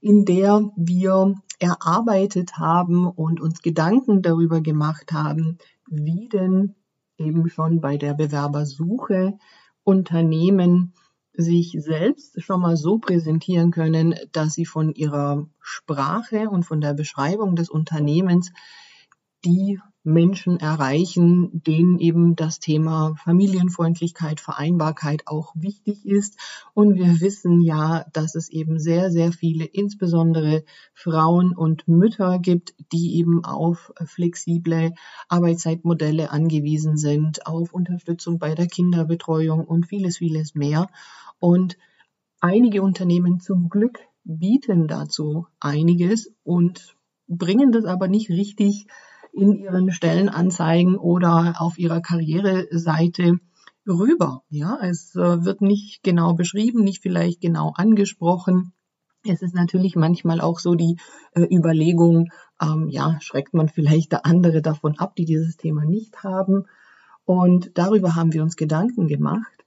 in 0.00 0.24
der 0.24 0.70
wir 0.76 1.34
erarbeitet 1.58 2.58
haben 2.58 3.08
und 3.08 3.40
uns 3.40 3.60
Gedanken 3.60 4.22
darüber 4.22 4.60
gemacht 4.60 5.12
haben, 5.12 5.58
wie 5.88 6.28
denn 6.28 6.76
eben 7.18 7.48
schon 7.48 7.80
bei 7.80 7.96
der 7.96 8.14
Bewerbersuche 8.14 9.36
Unternehmen 9.82 10.94
sich 11.32 11.76
selbst 11.80 12.40
schon 12.40 12.60
mal 12.60 12.76
so 12.76 12.98
präsentieren 12.98 13.72
können, 13.72 14.14
dass 14.30 14.54
sie 14.54 14.66
von 14.66 14.94
ihrer 14.94 15.48
Sprache 15.58 16.48
und 16.48 16.62
von 16.62 16.80
der 16.80 16.94
Beschreibung 16.94 17.56
des 17.56 17.68
Unternehmens 17.68 18.52
die 19.44 19.80
Menschen 20.04 20.60
erreichen, 20.60 21.62
denen 21.66 21.98
eben 21.98 22.36
das 22.36 22.60
Thema 22.60 23.14
Familienfreundlichkeit, 23.16 24.38
Vereinbarkeit 24.38 25.22
auch 25.26 25.54
wichtig 25.56 26.04
ist. 26.04 26.38
Und 26.74 26.96
wir 26.96 27.20
wissen 27.20 27.62
ja, 27.62 28.04
dass 28.12 28.34
es 28.34 28.50
eben 28.50 28.78
sehr, 28.78 29.10
sehr 29.10 29.32
viele, 29.32 29.64
insbesondere 29.64 30.64
Frauen 30.92 31.56
und 31.56 31.88
Mütter 31.88 32.38
gibt, 32.38 32.74
die 32.92 33.16
eben 33.16 33.44
auf 33.44 33.92
flexible 34.04 34.92
Arbeitszeitmodelle 35.28 36.30
angewiesen 36.30 36.98
sind, 36.98 37.46
auf 37.46 37.72
Unterstützung 37.72 38.38
bei 38.38 38.54
der 38.54 38.66
Kinderbetreuung 38.66 39.64
und 39.64 39.86
vieles, 39.86 40.18
vieles 40.18 40.54
mehr. 40.54 40.88
Und 41.38 41.78
einige 42.40 42.82
Unternehmen 42.82 43.40
zum 43.40 43.70
Glück 43.70 44.00
bieten 44.24 44.86
dazu 44.86 45.46
einiges 45.60 46.30
und 46.42 46.94
bringen 47.26 47.72
das 47.72 47.86
aber 47.86 48.08
nicht 48.08 48.28
richtig 48.28 48.86
in 49.34 49.58
ihren 49.58 49.90
Stellenanzeigen 49.92 50.96
oder 50.96 51.54
auf 51.58 51.78
ihrer 51.78 52.00
Karriereseite 52.00 53.38
rüber. 53.86 54.42
Ja, 54.48 54.78
es 54.80 55.14
äh, 55.14 55.44
wird 55.44 55.60
nicht 55.60 56.02
genau 56.02 56.34
beschrieben, 56.34 56.84
nicht 56.84 57.02
vielleicht 57.02 57.40
genau 57.40 57.72
angesprochen. 57.74 58.72
Es 59.26 59.42
ist 59.42 59.54
natürlich 59.54 59.96
manchmal 59.96 60.40
auch 60.40 60.58
so 60.58 60.74
die 60.74 60.98
äh, 61.32 61.42
Überlegung, 61.42 62.28
ähm, 62.60 62.88
ja, 62.90 63.18
schreckt 63.20 63.54
man 63.54 63.68
vielleicht 63.68 64.12
der 64.12 64.26
andere 64.26 64.62
davon 64.62 64.98
ab, 64.98 65.14
die 65.16 65.24
dieses 65.24 65.56
Thema 65.56 65.84
nicht 65.84 66.22
haben. 66.22 66.64
Und 67.24 67.70
darüber 67.74 68.14
haben 68.14 68.32
wir 68.32 68.42
uns 68.42 68.56
Gedanken 68.56 69.08
gemacht. 69.08 69.63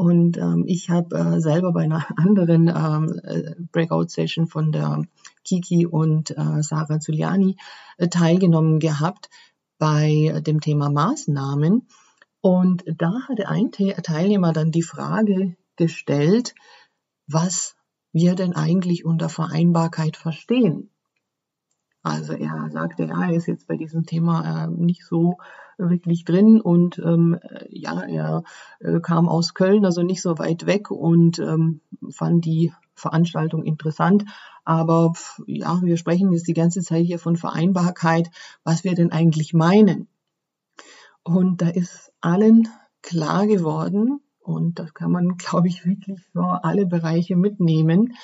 Und 0.00 0.38
ähm, 0.38 0.64
ich 0.66 0.88
habe 0.88 1.14
äh, 1.14 1.40
selber 1.42 1.74
bei 1.74 1.82
einer 1.82 2.06
anderen 2.16 2.68
ähm, 2.68 3.20
äh, 3.22 3.54
Breakout-Session 3.70 4.46
von 4.46 4.72
der 4.72 5.04
Kiki 5.44 5.84
und 5.84 6.30
äh, 6.30 6.62
Sarah 6.62 7.00
Zuliani 7.00 7.58
äh, 7.98 8.08
teilgenommen 8.08 8.78
gehabt 8.78 9.28
bei 9.76 10.40
dem 10.46 10.62
Thema 10.62 10.88
Maßnahmen. 10.88 11.86
Und 12.40 12.82
da 12.86 13.12
hatte 13.28 13.50
ein 13.50 13.72
Teilnehmer 13.72 14.54
dann 14.54 14.70
die 14.70 14.82
Frage 14.82 15.54
gestellt, 15.76 16.54
was 17.26 17.76
wir 18.10 18.34
denn 18.34 18.54
eigentlich 18.54 19.04
unter 19.04 19.28
Vereinbarkeit 19.28 20.16
verstehen. 20.16 20.88
Also 22.02 22.32
er 22.32 22.70
sagte, 22.70 23.04
ja, 23.04 23.24
er 23.24 23.34
ist 23.34 23.48
jetzt 23.48 23.66
bei 23.66 23.76
diesem 23.76 24.06
Thema 24.06 24.64
äh, 24.64 24.66
nicht 24.68 25.04
so 25.04 25.36
wirklich 25.88 26.24
drin 26.24 26.60
und 26.60 26.98
ähm, 26.98 27.38
ja, 27.68 28.02
er 28.02 28.44
äh, 28.80 29.00
kam 29.00 29.28
aus 29.28 29.54
Köln, 29.54 29.84
also 29.84 30.02
nicht 30.02 30.22
so 30.22 30.38
weit 30.38 30.66
weg 30.66 30.90
und 30.90 31.38
ähm, 31.38 31.80
fand 32.10 32.44
die 32.44 32.72
Veranstaltung 32.94 33.64
interessant. 33.64 34.24
Aber 34.64 35.14
ja, 35.46 35.80
wir 35.82 35.96
sprechen 35.96 36.32
jetzt 36.32 36.46
die 36.46 36.54
ganze 36.54 36.82
Zeit 36.82 37.04
hier 37.04 37.18
von 37.18 37.36
Vereinbarkeit, 37.36 38.30
was 38.62 38.84
wir 38.84 38.94
denn 38.94 39.10
eigentlich 39.10 39.54
meinen. 39.54 40.08
Und 41.22 41.62
da 41.62 41.68
ist 41.68 42.12
allen 42.20 42.68
klar 43.02 43.46
geworden, 43.46 44.20
und 44.40 44.78
das 44.78 44.94
kann 44.94 45.12
man, 45.12 45.36
glaube 45.38 45.68
ich, 45.68 45.86
wirklich 45.86 46.20
für 46.32 46.64
alle 46.64 46.86
Bereiche 46.86 47.36
mitnehmen, 47.36 48.14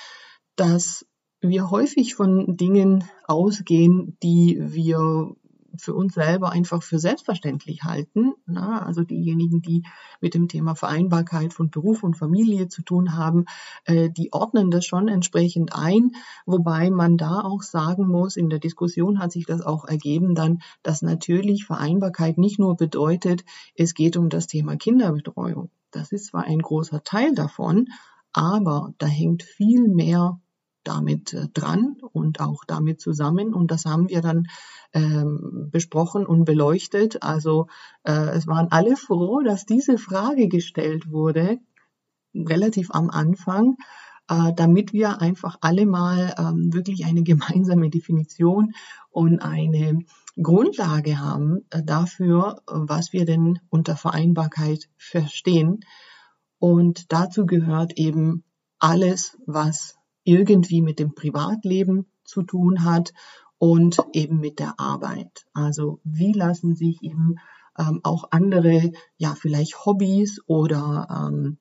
dass 0.57 1.07
wir 1.41 1.71
häufig 1.71 2.15
von 2.15 2.57
Dingen 2.57 3.05
ausgehen, 3.27 4.17
die 4.23 4.59
wir 4.61 5.35
für 5.83 5.95
uns 5.95 6.15
selber 6.15 6.51
einfach 6.51 6.83
für 6.83 6.99
selbstverständlich 6.99 7.83
halten. 7.83 8.35
Na, 8.47 8.83
also 8.85 9.03
diejenigen, 9.03 9.63
die 9.63 9.83
mit 10.21 10.35
dem 10.35 10.49
Thema 10.49 10.75
Vereinbarkeit 10.75 11.53
von 11.53 11.71
Beruf 11.71 12.03
und 12.03 12.17
Familie 12.17 12.69
zu 12.69 12.83
tun 12.83 13.17
haben, 13.17 13.47
äh, 13.85 14.11
die 14.11 14.33
ordnen 14.33 14.71
das 14.71 14.85
schon 14.87 15.09
entsprechend 15.09 15.75
ein, 15.75 16.13
wobei 16.47 16.91
man 16.91 17.17
da 17.17 17.41
auch 17.41 17.63
sagen 17.63 18.07
muss, 18.07 18.37
in 18.37 18.51
der 18.51 18.59
Diskussion 18.59 19.19
hat 19.19 19.33
sich 19.33 19.47
das 19.47 19.61
auch 19.61 19.85
ergeben 19.85 20.35
dann, 20.35 20.61
dass 20.83 21.03
natürlich 21.03 21.65
Vereinbarkeit 21.65 22.39
nicht 22.39 22.59
nur 22.59 22.77
bedeutet, 22.77 23.45
es 23.75 23.95
geht 23.95 24.17
um 24.17 24.29
das 24.29 24.47
Thema 24.47 24.77
Kinderbetreuung. 24.77 25.71
Das 25.91 26.13
ist 26.13 26.27
zwar 26.27 26.45
ein 26.45 26.61
großer 26.61 27.03
Teil 27.03 27.35
davon, 27.35 27.89
aber 28.33 28.93
da 28.99 29.07
hängt 29.07 29.43
viel 29.43 29.89
mehr 29.89 30.39
damit 30.87 31.33
äh, 31.33 31.49
dran 31.53 31.97
und 32.13 32.41
auch 32.41 32.65
damit 32.67 33.01
zusammen. 33.01 33.55
Und 33.55 33.71
das 33.71 33.85
haben 33.85 34.09
wir 34.09 34.23
dann 34.23 34.47
ähm, 34.93 35.69
besprochen 35.71 36.27
und 36.27 36.45
beleuchtet. 36.45 37.23
Also 37.23 37.67
äh, 38.05 38.31
es 38.31 38.47
waren 38.47 38.69
alle 38.71 38.97
froh, 38.97 39.41
dass 39.41 39.67
diese 39.67 39.99
Frage 39.99 40.49
gestellt 40.49 41.11
wurde, 41.11 41.59
relativ 42.35 42.91
am 42.91 43.11
Anfang, 43.11 43.77
äh, 44.29 44.53
damit 44.55 44.93
wir 44.93 45.21
einfach 45.21 45.59
alle 45.61 45.87
mal 45.87 46.35
ähm, 46.39 46.73
wirklich 46.73 47.05
eine 47.05 47.23
gemeinsame 47.23 47.91
Definition 47.91 48.73
und 49.11 49.41
eine 49.41 50.01
Grundlage 50.41 51.19
haben 51.19 51.65
äh, 51.71 51.83
dafür, 51.83 52.63
was 52.67 53.13
wir 53.13 53.25
denn 53.25 53.59
unter 53.71 53.97
Vereinbarkeit 53.97 54.89
verstehen. 54.97 55.81
Und 56.59 57.13
dazu 57.13 57.47
gehört 57.47 57.93
eben 57.97 58.45
alles, 58.79 59.39
was 59.47 59.97
irgendwie 60.27 60.83
mit 60.83 60.99
dem 60.99 61.15
Privatleben 61.15 62.07
zu 62.25 62.43
tun 62.43 62.85
hat 62.85 63.13
und 63.59 63.99
eben 64.13 64.39
mit 64.41 64.59
der 64.59 64.79
Arbeit. 64.79 65.47
Also 65.55 66.01
wie 66.05 66.33
lassen 66.33 66.75
sich 66.75 67.03
eben 67.03 67.37
ähm, 67.79 68.01
auch 68.03 68.29
andere, 68.31 68.93
ja 69.17 69.35
vielleicht 69.35 69.85
Hobbys 69.85 70.41
oder 70.47 71.09
ähm, 71.11 71.59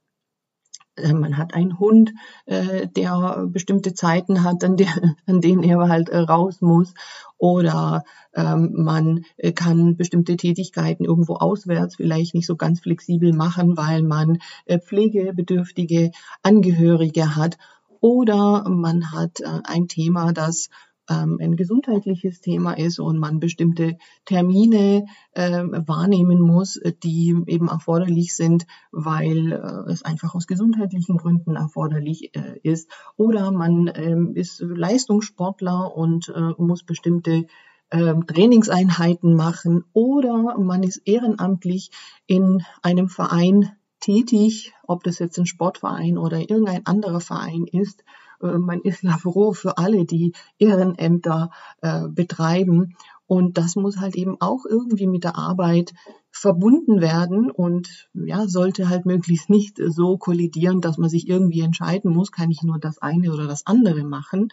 äh, 0.96 1.14
man 1.14 1.38
hat 1.38 1.54
einen 1.54 1.80
Hund, 1.80 2.14
äh, 2.46 2.88
der 2.88 3.48
bestimmte 3.48 3.94
Zeiten 3.94 4.44
hat, 4.44 4.64
an, 4.64 4.78
der, 4.78 4.88
an 5.26 5.42
denen 5.42 5.64
er 5.64 5.90
halt 5.90 6.10
äh, 6.10 6.18
raus 6.18 6.62
muss. 6.62 6.94
Oder 7.38 8.04
ähm, 8.34 8.72
man 8.76 9.26
äh, 9.38 9.52
kann 9.52 9.98
bestimmte 9.98 10.38
Tätigkeiten 10.38 11.04
irgendwo 11.04 11.36
auswärts 11.36 11.96
vielleicht 11.96 12.34
nicht 12.34 12.48
so 12.48 12.56
ganz 12.56 12.80
flexibel 12.80 13.34
machen, 13.34 13.78
weil 13.78 14.04
man 14.04 14.40
äh, 14.66 14.80
pflegebedürftige 14.80 16.12
Angehörige 16.44 17.36
hat. 17.36 17.58
Oder 18.06 18.70
man 18.70 19.12
hat 19.14 19.40
äh, 19.40 19.62
ein 19.64 19.88
Thema, 19.88 20.32
das 20.32 20.70
ähm, 21.10 21.40
ein 21.42 21.56
gesundheitliches 21.56 22.40
Thema 22.40 22.74
ist 22.74 23.00
und 23.00 23.18
man 23.18 23.40
bestimmte 23.40 23.98
Termine 24.26 25.08
äh, 25.32 25.64
wahrnehmen 25.64 26.40
muss, 26.40 26.80
die 27.02 27.36
eben 27.48 27.68
erforderlich 27.68 28.36
sind, 28.36 28.68
weil 28.92 29.54
äh, 29.54 29.92
es 29.92 30.04
einfach 30.04 30.36
aus 30.36 30.46
gesundheitlichen 30.46 31.18
Gründen 31.18 31.56
erforderlich 31.56 32.36
äh, 32.36 32.60
ist. 32.62 32.92
Oder 33.18 33.52
man 33.52 33.92
ähm, 33.96 34.36
ist 34.36 34.60
Leistungssportler 34.62 35.98
und 35.98 36.30
äh, 36.30 36.62
muss 36.62 36.84
bestimmte 36.84 37.48
ähm, 37.90 38.28
Trainingseinheiten 38.28 39.34
machen. 39.34 39.84
Oder 39.94 40.60
man 40.60 40.84
ist 40.84 41.02
ehrenamtlich 41.06 41.90
in 42.28 42.62
einem 42.84 43.10
Verein 43.10 43.72
tätig, 44.06 44.74
ob 44.84 45.04
das 45.04 45.20
jetzt 45.20 45.38
ein 45.40 45.46
Sportverein 45.48 46.18
oder 46.18 46.40
irgendein 46.40 46.86
anderer 46.86 47.20
Verein 47.20 47.66
ist. 47.66 48.04
Äh, 48.42 48.58
man 48.60 48.82
ist 48.82 49.04
ja 49.04 49.18
froh 49.18 49.54
für 49.54 49.78
alle, 49.78 50.06
die 50.06 50.34
Ehrenämter 50.60 51.50
äh, 51.82 52.08
betreiben. 52.08 52.96
Und 53.28 53.58
das 53.58 53.76
muss 53.76 53.98
halt 53.98 54.16
eben 54.16 54.40
auch 54.40 54.66
irgendwie 54.66 55.08
mit 55.08 55.24
der 55.24 55.36
Arbeit 55.36 55.94
verbunden 56.30 57.02
werden 57.02 57.50
und 57.50 58.10
ja, 58.14 58.48
sollte 58.48 58.88
halt 58.90 59.08
möglichst 59.08 59.50
nicht 59.50 59.80
so 59.84 60.18
kollidieren, 60.18 60.80
dass 60.80 61.00
man 61.00 61.10
sich 61.10 61.28
irgendwie 61.28 61.62
entscheiden 61.62 62.14
muss, 62.14 62.32
kann 62.32 62.52
ich 62.52 62.62
nur 62.62 62.78
das 62.78 63.02
eine 63.02 63.34
oder 63.34 63.48
das 63.48 63.66
andere 63.66 64.04
machen. 64.04 64.50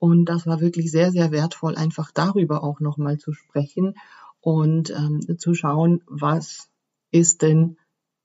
Und 0.00 0.24
das 0.24 0.46
war 0.46 0.60
wirklich 0.60 0.90
sehr, 0.90 1.12
sehr 1.12 1.30
wertvoll, 1.30 1.76
einfach 1.76 2.10
darüber 2.10 2.64
auch 2.64 2.80
nochmal 2.80 3.18
zu 3.18 3.32
sprechen 3.32 3.94
und 4.40 4.90
ähm, 4.90 5.38
zu 5.38 5.54
schauen, 5.54 6.02
was 6.06 6.70
ist 7.12 7.42
denn 7.42 7.76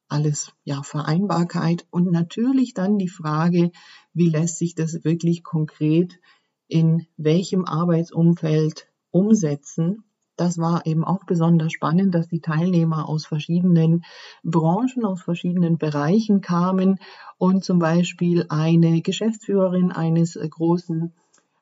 alles 0.08 0.52
ja 0.64 0.84
Vereinbarkeit 0.84 1.86
und 1.90 2.12
natürlich 2.12 2.74
dann 2.74 2.98
die 2.98 3.10
Frage, 3.10 3.72
wie 4.14 4.30
lässt 4.30 4.58
sich 4.58 4.76
das 4.76 5.04
wirklich 5.04 5.44
konkret 5.44 6.20
in 6.68 7.06
welchem 7.18 7.66
Arbeitsumfeld 7.66 8.88
umsetzen. 9.12 10.04
Das 10.36 10.58
war 10.58 10.86
eben 10.86 11.06
auch 11.06 11.24
besonders 11.26 11.72
spannend, 11.72 12.14
dass 12.14 12.28
die 12.28 12.42
Teilnehmer 12.42 13.08
aus 13.08 13.26
verschiedenen 13.26 14.04
Branchen, 14.44 15.06
aus 15.06 15.22
verschiedenen 15.22 15.78
Bereichen 15.78 16.42
kamen 16.42 17.00
und 17.38 17.64
zum 17.64 17.80
Beispiel 17.80 18.46
eine 18.50 19.02
Geschäftsführerin 19.02 19.92
eines 19.92 20.34
großen 20.34 21.14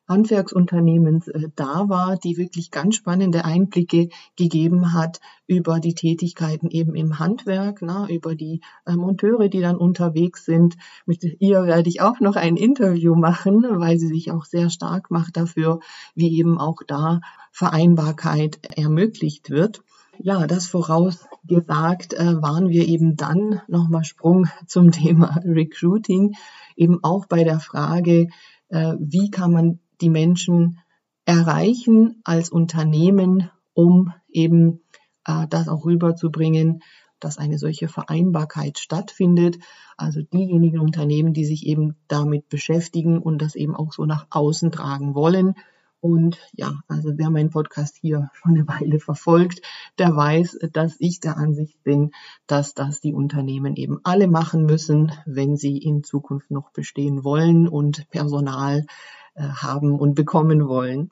Handwerksunternehmens 0.08 1.28
äh, 1.28 1.50
da 1.56 1.90
war, 1.90 2.18
die 2.18 2.38
wirklich 2.38 2.72
ganz 2.72 2.96
spannende 2.96 3.46
Einblicke 3.46 4.10
gegeben 4.36 4.94
hat 4.94 5.20
über 5.48 5.80
die 5.80 5.96
Tätigkeiten 5.96 6.70
eben 6.70 6.96
im 6.96 7.20
Handwerk, 7.20 7.82
na, 7.82 8.08
über 8.10 8.36
die 8.36 8.62
äh, 8.86 8.96
Monteure, 8.96 9.50
die 9.50 9.62
dann 9.62 9.78
unterwegs 9.78 10.46
sind. 10.46 10.76
Mit 11.06 11.24
ihr 11.24 11.64
werde 11.66 11.90
ich 11.90 12.02
auch 12.02 12.20
noch 12.20 12.36
ein 12.36 12.58
Interview 12.58 13.16
machen, 13.16 13.64
weil 13.80 13.98
sie 13.98 14.08
sich 14.08 14.32
auch 14.32 14.46
sehr 14.46 14.70
stark 14.70 15.12
macht 15.12 15.38
dafür, 15.38 15.80
wie 16.16 16.38
eben 16.38 16.58
auch 16.58 16.82
da 16.86 17.22
Vereinbarkeit 17.52 18.60
ermöglicht 18.76 19.50
wird. 19.50 19.84
Ja, 20.20 20.48
das 20.48 20.68
vorausgesagt 20.68 22.14
äh, 22.14 22.42
waren 22.42 22.70
wir 22.70 22.88
eben 22.88 23.16
dann 23.16 23.62
nochmal 23.68 24.04
Sprung 24.04 24.48
zum 24.68 24.92
Thema 24.92 25.40
Recruiting, 25.44 26.34
eben 26.76 27.04
auch 27.04 27.26
bei 27.26 27.44
der 27.44 27.60
Frage, 27.60 28.28
äh, 28.70 28.94
wie 29.00 29.30
kann 29.30 29.52
man 29.52 29.80
die 30.04 30.10
Menschen 30.10 30.80
erreichen 31.26 32.22
als 32.26 32.50
Unternehmen, 32.50 33.50
um 33.74 34.14
eben 34.30 34.82
äh, 35.26 35.48
das 35.50 35.70
auch 35.70 35.86
rüberzubringen, 35.86 36.84
dass 37.20 37.38
eine 37.38 37.58
solche 37.58 37.88
Vereinbarkeit 37.88 38.80
stattfindet. 38.80 39.60
Also 39.96 40.22
diejenigen 40.22 40.80
Unternehmen, 40.80 41.34
die 41.34 41.46
sich 41.46 41.66
eben 41.66 41.96
damit 42.10 42.50
beschäftigen 42.50 43.18
und 43.18 43.42
das 43.42 43.56
eben 43.56 43.76
auch 43.76 43.94
so 43.94 44.06
nach 44.06 44.28
außen 44.30 44.72
tragen 44.72 45.16
wollen. 45.16 45.56
Und 46.02 46.38
ja, 46.52 46.82
also 46.90 47.12
wer 47.16 47.30
meinen 47.30 47.50
Podcast 47.50 47.96
hier 47.96 48.30
schon 48.34 48.56
eine 48.56 48.68
Weile 48.68 49.00
verfolgt, 49.00 49.62
der 49.98 50.14
weiß, 50.14 50.60
dass 50.74 50.98
ich 51.00 51.22
der 51.22 51.38
Ansicht 51.38 51.82
bin, 51.84 52.12
dass 52.46 52.74
das 52.74 53.00
die 53.00 53.14
Unternehmen 53.14 53.78
eben 53.78 54.02
alle 54.04 54.28
machen 54.28 54.66
müssen, 54.66 55.14
wenn 55.26 55.56
sie 55.56 55.78
in 55.78 56.04
Zukunft 56.04 56.52
noch 56.52 56.72
bestehen 56.72 57.24
wollen 57.24 57.70
und 57.70 58.10
Personal 58.10 58.86
haben 59.36 60.00
und 60.00 60.16
bekommen 60.16 60.68
wollen. 60.68 61.12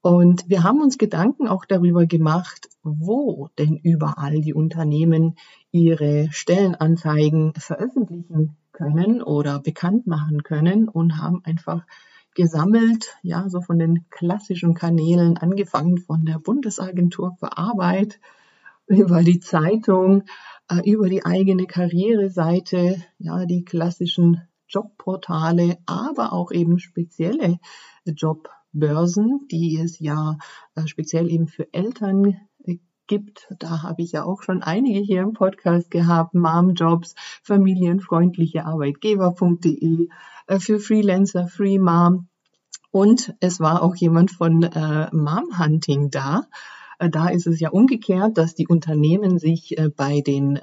Und 0.00 0.48
wir 0.48 0.62
haben 0.62 0.82
uns 0.82 0.98
Gedanken 0.98 1.48
auch 1.48 1.64
darüber 1.64 2.04
gemacht, 2.04 2.68
wo 2.82 3.48
denn 3.58 3.78
überall 3.78 4.42
die 4.42 4.52
Unternehmen 4.52 5.36
ihre 5.70 6.28
Stellenanzeigen 6.30 7.54
veröffentlichen 7.54 8.56
können 8.72 9.22
oder 9.22 9.60
bekannt 9.60 10.06
machen 10.06 10.42
können 10.42 10.90
und 10.90 11.18
haben 11.22 11.40
einfach 11.44 11.86
gesammelt, 12.34 13.16
ja, 13.22 13.48
so 13.48 13.62
von 13.62 13.78
den 13.78 14.04
klassischen 14.10 14.74
Kanälen, 14.74 15.38
angefangen 15.38 15.98
von 15.98 16.26
der 16.26 16.38
Bundesagentur 16.38 17.36
für 17.38 17.56
Arbeit 17.56 18.20
über 18.86 19.22
die 19.22 19.40
Zeitung, 19.40 20.24
äh, 20.68 20.88
über 20.90 21.08
die 21.08 21.24
eigene 21.24 21.66
Karriereseite, 21.66 23.02
ja, 23.18 23.46
die 23.46 23.64
klassischen 23.64 24.42
Jobportale, 24.68 25.78
aber 25.86 26.32
auch 26.32 26.50
eben 26.52 26.78
spezielle 26.78 27.58
Jobbörsen, 28.04 29.46
die 29.50 29.78
es 29.78 29.98
ja 29.98 30.36
äh, 30.74 30.86
speziell 30.86 31.30
eben 31.30 31.46
für 31.46 31.72
Eltern 31.72 32.36
gibt. 33.06 33.48
Da 33.58 33.82
habe 33.82 34.02
ich 34.02 34.12
ja 34.12 34.24
auch 34.24 34.42
schon 34.42 34.62
einige 34.62 35.00
hier 35.00 35.22
im 35.22 35.32
Podcast 35.32 35.90
gehabt. 35.90 36.34
Momjobs, 36.34 37.14
familienfreundliche 37.42 38.64
Arbeitgeber.de, 38.64 40.08
äh, 40.46 40.58
für 40.58 40.80
Freelancer, 40.80 41.48
Free 41.48 41.78
Mom. 41.78 42.28
Und 42.90 43.34
es 43.40 43.60
war 43.60 43.82
auch 43.82 43.96
jemand 43.96 44.30
von 44.30 44.62
äh, 44.62 45.08
Mom 45.12 45.58
Hunting 45.58 46.10
da. 46.10 46.46
Äh, 46.98 47.10
da 47.10 47.28
ist 47.28 47.46
es 47.46 47.60
ja 47.60 47.70
umgekehrt, 47.70 48.38
dass 48.38 48.54
die 48.54 48.66
Unternehmen 48.66 49.38
sich 49.38 49.78
äh, 49.78 49.88
bei 49.88 50.20
den 50.20 50.56
äh, 50.56 50.60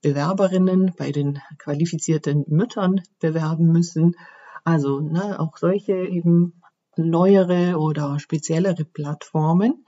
Bewerberinnen, 0.00 0.92
bei 0.96 1.12
den 1.12 1.40
qualifizierten 1.58 2.44
Müttern 2.48 3.02
bewerben 3.20 3.66
müssen. 3.66 4.16
Also 4.64 5.00
ne, 5.00 5.40
auch 5.40 5.56
solche 5.56 5.94
eben 5.94 6.62
neuere 6.96 7.78
oder 7.78 8.18
speziellere 8.18 8.84
Plattformen. 8.84 9.84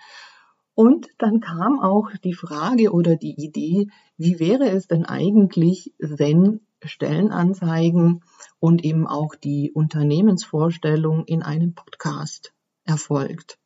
Und 0.75 1.09
dann 1.19 1.41
kam 1.41 1.79
auch 1.79 2.11
die 2.25 2.35
Frage 2.35 2.93
oder 2.93 3.15
die 3.17 3.35
Idee, 3.37 3.89
wie 4.17 4.41
wäre 4.41 4.69
es 4.71 4.89
denn 4.89 5.05
eigentlich, 5.05 5.95
wenn 5.99 6.61
Stellenanzeigen 6.83 8.23
und 8.59 8.85
eben 8.85 9.07
auch 9.07 9.35
die 9.37 9.71
Unternehmensvorstellung 9.73 11.25
in 11.27 11.43
einem 11.43 11.75
Podcast 11.75 12.53
erfolgt. 12.85 13.59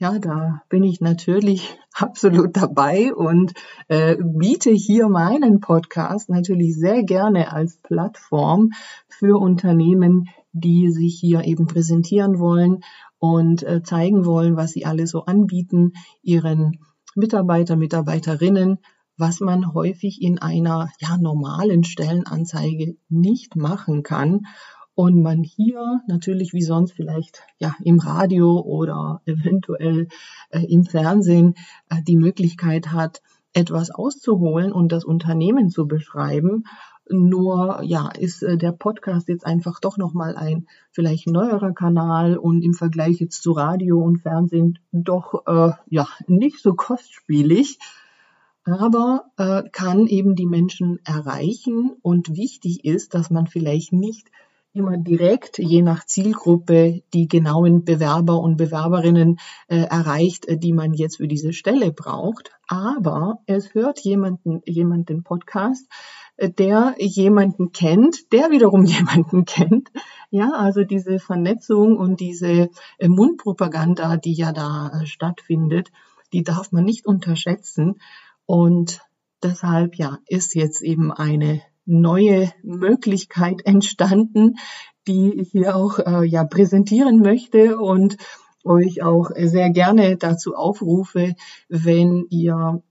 Ja, 0.00 0.18
da 0.18 0.62
bin 0.68 0.82
ich 0.82 1.00
natürlich 1.00 1.78
absolut 1.94 2.56
dabei 2.56 3.14
und 3.14 3.52
äh, 3.86 4.16
biete 4.20 4.70
hier 4.70 5.08
meinen 5.08 5.60
Podcast 5.60 6.28
natürlich 6.28 6.76
sehr 6.76 7.04
gerne 7.04 7.52
als 7.52 7.78
Plattform 7.78 8.70
für 9.08 9.40
Unternehmen, 9.40 10.28
die 10.52 10.90
sich 10.90 11.18
hier 11.20 11.44
eben 11.44 11.68
präsentieren 11.68 12.40
wollen 12.40 12.80
und 13.18 13.62
äh, 13.62 13.82
zeigen 13.84 14.24
wollen, 14.24 14.56
was 14.56 14.72
sie 14.72 14.84
alle 14.84 15.06
so 15.06 15.26
anbieten, 15.26 15.92
ihren 16.22 16.80
Mitarbeiter, 17.14 17.76
Mitarbeiterinnen, 17.76 18.78
was 19.16 19.38
man 19.38 19.74
häufig 19.74 20.20
in 20.20 20.40
einer 20.40 20.88
ja, 20.98 21.16
normalen 21.18 21.84
Stellenanzeige 21.84 22.96
nicht 23.08 23.54
machen 23.54 24.02
kann 24.02 24.40
und 24.94 25.22
man 25.22 25.42
hier 25.42 26.00
natürlich 26.06 26.52
wie 26.52 26.62
sonst 26.62 26.92
vielleicht 26.92 27.42
ja 27.58 27.74
im 27.82 27.98
Radio 27.98 28.60
oder 28.60 29.22
eventuell 29.26 30.08
äh, 30.50 30.64
im 30.64 30.84
Fernsehen 30.84 31.54
äh, 31.90 32.02
die 32.02 32.16
Möglichkeit 32.16 32.92
hat, 32.92 33.22
etwas 33.52 33.90
auszuholen 33.90 34.72
und 34.72 34.92
das 34.92 35.04
Unternehmen 35.04 35.70
zu 35.70 35.86
beschreiben. 35.86 36.64
Nur 37.08 37.82
ja, 37.82 38.08
ist 38.08 38.42
äh, 38.42 38.56
der 38.56 38.72
Podcast 38.72 39.28
jetzt 39.28 39.44
einfach 39.44 39.80
doch 39.80 39.98
noch 39.98 40.14
mal 40.14 40.36
ein 40.36 40.66
vielleicht 40.90 41.26
neuerer 41.26 41.72
Kanal 41.72 42.36
und 42.36 42.62
im 42.62 42.74
Vergleich 42.74 43.20
jetzt 43.20 43.42
zu 43.42 43.52
Radio 43.52 44.00
und 44.00 44.18
Fernsehen 44.18 44.78
doch 44.92 45.46
äh, 45.46 45.72
ja 45.88 46.08
nicht 46.26 46.60
so 46.60 46.74
kostspielig 46.74 47.78
aber 48.64 49.26
äh, 49.36 49.62
kann 49.70 50.06
eben 50.06 50.36
die 50.36 50.46
Menschen 50.46 50.98
erreichen. 51.04 51.92
Und 52.02 52.36
wichtig 52.36 52.84
ist, 52.84 53.14
dass 53.14 53.30
man 53.30 53.46
vielleicht 53.46 53.92
nicht 53.92 54.30
immer 54.74 54.96
direkt, 54.96 55.58
je 55.58 55.82
nach 55.82 56.04
Zielgruppe, 56.04 57.02
die 57.12 57.28
genauen 57.28 57.84
Bewerber 57.84 58.40
und 58.40 58.56
Bewerberinnen 58.56 59.38
äh, 59.68 59.76
erreicht, 59.76 60.46
äh, 60.46 60.58
die 60.58 60.72
man 60.72 60.92
jetzt 60.94 61.18
für 61.18 61.28
diese 61.28 61.52
Stelle 61.52 61.92
braucht. 61.92 62.50
Aber 62.66 63.38
es 63.46 63.72
hört 63.74 64.00
jemanden, 64.00 64.62
jemand 64.66 65.08
den 65.08 65.22
Podcast, 65.22 65.86
äh, 66.36 66.50
der 66.50 66.96
jemanden 66.98 67.70
kennt, 67.70 68.32
der 68.32 68.50
wiederum 68.50 68.84
jemanden 68.84 69.44
kennt. 69.44 69.90
Ja, 70.30 70.50
also 70.50 70.82
diese 70.82 71.20
Vernetzung 71.20 71.96
und 71.96 72.18
diese 72.18 72.68
äh, 72.98 73.08
Mundpropaganda, 73.08 74.16
die 74.16 74.34
ja 74.34 74.52
da 74.52 75.02
stattfindet, 75.04 75.92
die 76.32 76.42
darf 76.42 76.72
man 76.72 76.84
nicht 76.84 77.06
unterschätzen. 77.06 78.00
Und 78.44 79.02
deshalb, 79.40 79.94
ja, 79.94 80.18
ist 80.26 80.56
jetzt 80.56 80.82
eben 80.82 81.12
eine 81.12 81.62
neue 81.86 82.52
Möglichkeit 82.62 83.64
entstanden, 83.64 84.56
die 85.06 85.40
ich 85.40 85.50
hier 85.50 85.76
auch 85.76 85.98
äh, 85.98 86.24
ja 86.24 86.44
präsentieren 86.44 87.20
möchte 87.20 87.78
und 87.78 88.16
euch 88.64 89.02
auch 89.02 89.30
sehr 89.36 89.70
gerne 89.70 90.16
dazu 90.16 90.54
aufrufe, 90.54 91.34
wenn 91.68 92.26
ihr 92.30 92.82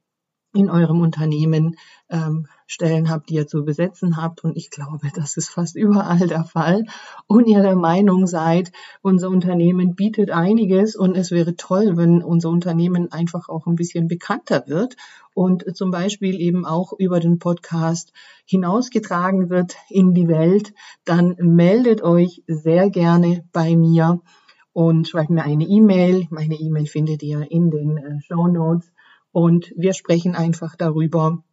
in 0.54 0.70
eurem 0.70 1.02
Unternehmen 1.02 1.78
ähm, 2.10 2.48
Stellen 2.68 3.10
habt, 3.10 3.30
die 3.30 3.36
ihr 3.36 3.48
zu 3.48 3.64
besetzen 3.66 4.18
habt. 4.18 4.44
Und 4.44 4.58
ich 4.58 4.70
glaube, 4.70 5.10
das 5.16 5.38
ist 5.38 5.50
fast 5.50 5.76
überall 5.76 6.28
der 6.28 6.44
Fall. 6.44 6.86
Und 7.28 7.48
ihr 7.48 7.62
der 7.62 7.76
Meinung 7.76 8.28
seid, 8.28 8.72
unser 9.02 9.30
Unternehmen 9.30 9.96
bietet 9.96 10.32
einiges 10.32 10.96
und 10.96 11.16
es 11.16 11.32
wäre 11.32 11.56
toll, 11.56 11.98
wenn 11.98 12.24
unser 12.24 12.50
Unternehmen 12.50 13.12
einfach 13.12 13.50
auch 13.50 13.68
ein 13.68 13.76
bisschen 13.76 14.08
bekannter 14.08 14.64
wird 14.68 14.96
und 15.34 15.76
zum 15.76 15.92
Beispiel 15.92 16.40
eben 16.40 16.66
auch 16.66 16.94
über 16.98 17.20
den 17.20 17.40
Podcast 17.40 18.14
hinausgetragen 18.46 19.50
wird 19.50 19.76
in 19.90 20.14
die 20.14 20.28
Welt, 20.28 20.74
dann 21.06 21.36
meldet 21.40 22.04
euch 22.04 22.44
sehr 22.48 22.90
gerne 22.90 23.44
bei 23.52 23.76
mir 23.76 24.22
und 24.74 25.08
schreibt 25.08 25.30
mir 25.30 25.44
eine 25.44 25.66
E-Mail. 25.66 26.28
Meine 26.30 26.56
E-Mail 26.56 26.88
findet 26.88 27.24
ihr 27.24 27.50
in 27.52 27.72
den 27.72 27.98
äh, 27.98 28.22
Show 28.22 28.48
Notes 28.48 28.92
und 29.32 29.72
wir 29.76 29.94
sprechen 29.94 30.36
einfach 30.36 30.76
darüber, 30.76 31.44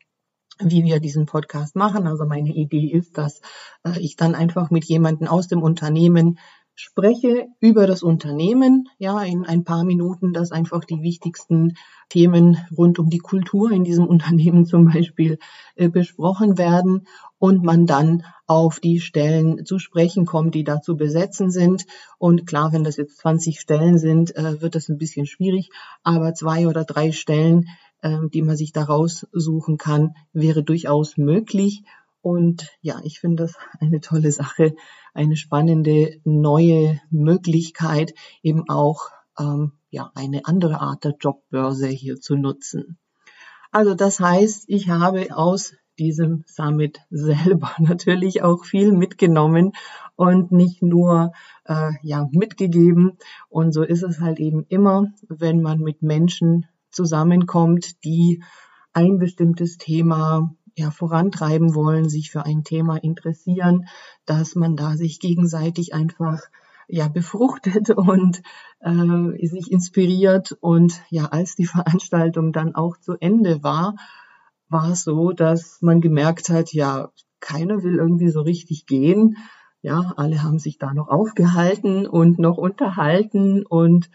wie 0.60 0.84
wir 0.84 1.00
diesen 1.00 1.26
Podcast 1.26 1.76
machen. 1.76 2.06
Also 2.06 2.24
meine 2.26 2.50
Idee 2.50 2.86
ist, 2.86 3.18
dass 3.18 3.40
äh, 3.84 3.98
ich 3.98 4.16
dann 4.16 4.34
einfach 4.34 4.70
mit 4.70 4.84
jemandem 4.84 5.28
aus 5.28 5.48
dem 5.48 5.62
Unternehmen 5.62 6.38
spreche 6.80 7.48
über 7.60 7.86
das 7.86 8.02
Unternehmen, 8.02 8.88
ja, 8.98 9.22
in 9.22 9.44
ein 9.44 9.64
paar 9.64 9.84
Minuten, 9.84 10.32
dass 10.32 10.50
einfach 10.50 10.84
die 10.84 11.02
wichtigsten 11.02 11.74
Themen 12.08 12.56
rund 12.76 12.98
um 12.98 13.10
die 13.10 13.18
Kultur 13.18 13.70
in 13.70 13.84
diesem 13.84 14.06
Unternehmen 14.14 14.64
zum 14.64 14.86
Beispiel 14.86 15.38
äh, 15.76 15.88
besprochen 15.88 16.58
werden 16.58 17.06
und 17.38 17.62
man 17.62 17.86
dann 17.86 18.24
auf 18.46 18.80
die 18.80 19.00
Stellen 19.00 19.64
zu 19.64 19.78
sprechen 19.78 20.26
kommt, 20.26 20.54
die 20.54 20.64
da 20.64 20.80
zu 20.80 20.96
besetzen 20.96 21.50
sind. 21.50 21.86
Und 22.18 22.46
klar, 22.46 22.72
wenn 22.72 22.84
das 22.84 22.96
jetzt 22.96 23.18
20 23.18 23.60
Stellen 23.60 23.98
sind, 23.98 24.34
äh, 24.36 24.60
wird 24.60 24.74
das 24.74 24.88
ein 24.88 24.98
bisschen 24.98 25.26
schwierig, 25.26 25.70
aber 26.02 26.34
zwei 26.34 26.66
oder 26.66 26.84
drei 26.84 27.12
Stellen, 27.12 27.68
äh, 28.02 28.18
die 28.32 28.42
man 28.42 28.56
sich 28.56 28.72
da 28.72 28.84
raussuchen 28.84 29.76
kann, 29.76 30.14
wäre 30.32 30.62
durchaus 30.62 31.16
möglich. 31.16 31.84
Und 32.22 32.68
ja, 32.82 33.00
ich 33.04 33.20
finde 33.20 33.44
das 33.44 33.54
eine 33.80 34.00
tolle 34.00 34.30
Sache, 34.30 34.74
eine 35.14 35.36
spannende 35.36 36.20
neue 36.24 37.00
Möglichkeit, 37.10 38.14
eben 38.42 38.68
auch 38.68 39.08
ähm, 39.38 39.72
ja 39.90 40.10
eine 40.14 40.44
andere 40.44 40.80
Art 40.80 41.04
der 41.04 41.14
Jobbörse 41.18 41.88
hier 41.88 42.20
zu 42.20 42.36
nutzen. 42.36 42.98
Also 43.72 43.94
das 43.94 44.20
heißt, 44.20 44.64
ich 44.68 44.88
habe 44.88 45.36
aus 45.36 45.74
diesem 45.98 46.44
Summit 46.46 46.98
selber 47.10 47.72
natürlich 47.78 48.42
auch 48.42 48.64
viel 48.64 48.92
mitgenommen 48.92 49.72
und 50.16 50.50
nicht 50.50 50.82
nur 50.82 51.32
äh, 51.64 51.92
ja 52.02 52.28
mitgegeben. 52.32 53.18
Und 53.48 53.72
so 53.72 53.82
ist 53.82 54.02
es 54.02 54.20
halt 54.20 54.40
eben 54.40 54.64
immer, 54.68 55.12
wenn 55.28 55.62
man 55.62 55.80
mit 55.80 56.02
Menschen 56.02 56.66
zusammenkommt, 56.90 58.04
die 58.04 58.42
ein 58.92 59.18
bestimmtes 59.18 59.78
Thema 59.78 60.54
ja, 60.74 60.90
vorantreiben 60.90 61.74
wollen, 61.74 62.08
sich 62.08 62.30
für 62.30 62.44
ein 62.44 62.64
Thema 62.64 62.96
interessieren, 62.96 63.86
dass 64.24 64.54
man 64.54 64.76
da 64.76 64.96
sich 64.96 65.20
gegenseitig 65.20 65.94
einfach 65.94 66.40
ja 66.88 67.08
befruchtet 67.08 67.90
und 67.96 68.42
äh, 68.80 69.46
sich 69.46 69.70
inspiriert. 69.70 70.56
Und 70.60 71.02
ja 71.10 71.26
als 71.26 71.56
die 71.56 71.66
Veranstaltung 71.66 72.52
dann 72.52 72.74
auch 72.74 72.96
zu 72.98 73.16
Ende 73.20 73.62
war, 73.62 73.96
war 74.68 74.90
es 74.90 75.04
so, 75.04 75.32
dass 75.32 75.78
man 75.80 76.00
gemerkt 76.00 76.48
hat, 76.48 76.72
ja 76.72 77.10
keiner 77.40 77.82
will 77.82 77.96
irgendwie 77.96 78.30
so 78.30 78.42
richtig 78.42 78.86
gehen, 78.86 79.36
ja 79.82 80.12
alle 80.16 80.42
haben 80.42 80.58
sich 80.58 80.78
da 80.78 80.92
noch 80.92 81.08
aufgehalten 81.08 82.06
und 82.06 82.38
noch 82.38 82.58
unterhalten 82.58 83.64
und 83.64 84.10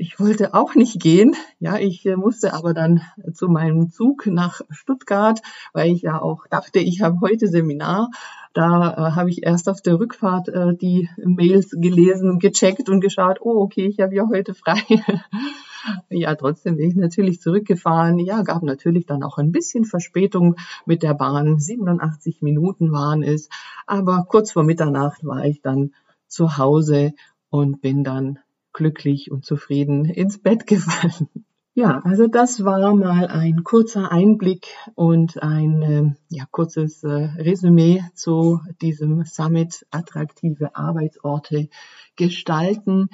ich 0.00 0.18
wollte 0.18 0.54
auch 0.54 0.74
nicht 0.74 0.98
gehen. 0.98 1.36
Ja, 1.58 1.76
ich 1.76 2.06
äh, 2.06 2.16
musste 2.16 2.54
aber 2.54 2.72
dann 2.72 3.02
zu 3.34 3.48
meinem 3.48 3.90
Zug 3.90 4.26
nach 4.26 4.62
Stuttgart, 4.70 5.42
weil 5.74 5.92
ich 5.92 6.00
ja 6.02 6.20
auch 6.20 6.46
dachte, 6.48 6.78
ich 6.78 7.02
habe 7.02 7.20
heute 7.20 7.48
Seminar. 7.48 8.08
Da 8.54 8.92
äh, 8.92 9.12
habe 9.12 9.28
ich 9.28 9.42
erst 9.44 9.68
auf 9.68 9.82
der 9.82 10.00
Rückfahrt 10.00 10.48
äh, 10.48 10.74
die 10.74 11.10
Mails 11.22 11.76
gelesen, 11.78 12.38
gecheckt 12.38 12.88
und 12.88 13.02
geschaut, 13.02 13.40
oh, 13.42 13.60
okay, 13.60 13.86
ich 13.86 14.00
habe 14.00 14.14
ja 14.14 14.26
heute 14.26 14.54
frei. 14.54 14.80
ja, 16.08 16.34
trotzdem 16.34 16.78
bin 16.78 16.88
ich 16.88 16.96
natürlich 16.96 17.42
zurückgefahren. 17.42 18.18
Ja, 18.18 18.40
gab 18.40 18.62
natürlich 18.62 19.04
dann 19.04 19.22
auch 19.22 19.36
ein 19.36 19.52
bisschen 19.52 19.84
Verspätung 19.84 20.56
mit 20.86 21.02
der 21.02 21.12
Bahn. 21.12 21.58
87 21.58 22.40
Minuten 22.40 22.90
waren 22.90 23.22
es. 23.22 23.50
Aber 23.86 24.24
kurz 24.26 24.50
vor 24.50 24.64
Mitternacht 24.64 25.24
war 25.26 25.44
ich 25.44 25.60
dann 25.60 25.92
zu 26.26 26.56
Hause 26.56 27.12
und 27.50 27.82
bin 27.82 28.02
dann 28.02 28.38
glücklich 28.72 29.30
und 29.30 29.44
zufrieden 29.44 30.04
ins 30.04 30.38
Bett 30.38 30.66
gefallen. 30.66 31.28
Ja, 31.74 32.00
also 32.04 32.26
das 32.26 32.64
war 32.64 32.94
mal 32.94 33.28
ein 33.28 33.62
kurzer 33.62 34.10
Einblick 34.10 34.66
und 34.96 35.40
ein 35.42 35.82
äh, 35.82 36.14
ja, 36.28 36.44
kurzes 36.50 37.04
äh, 37.04 37.08
Resümee 37.08 38.02
zu 38.14 38.60
diesem 38.82 39.24
Summit 39.24 39.86
attraktive 39.90 40.74
Arbeitsorte 40.74 41.68
gestalten. 42.16 43.08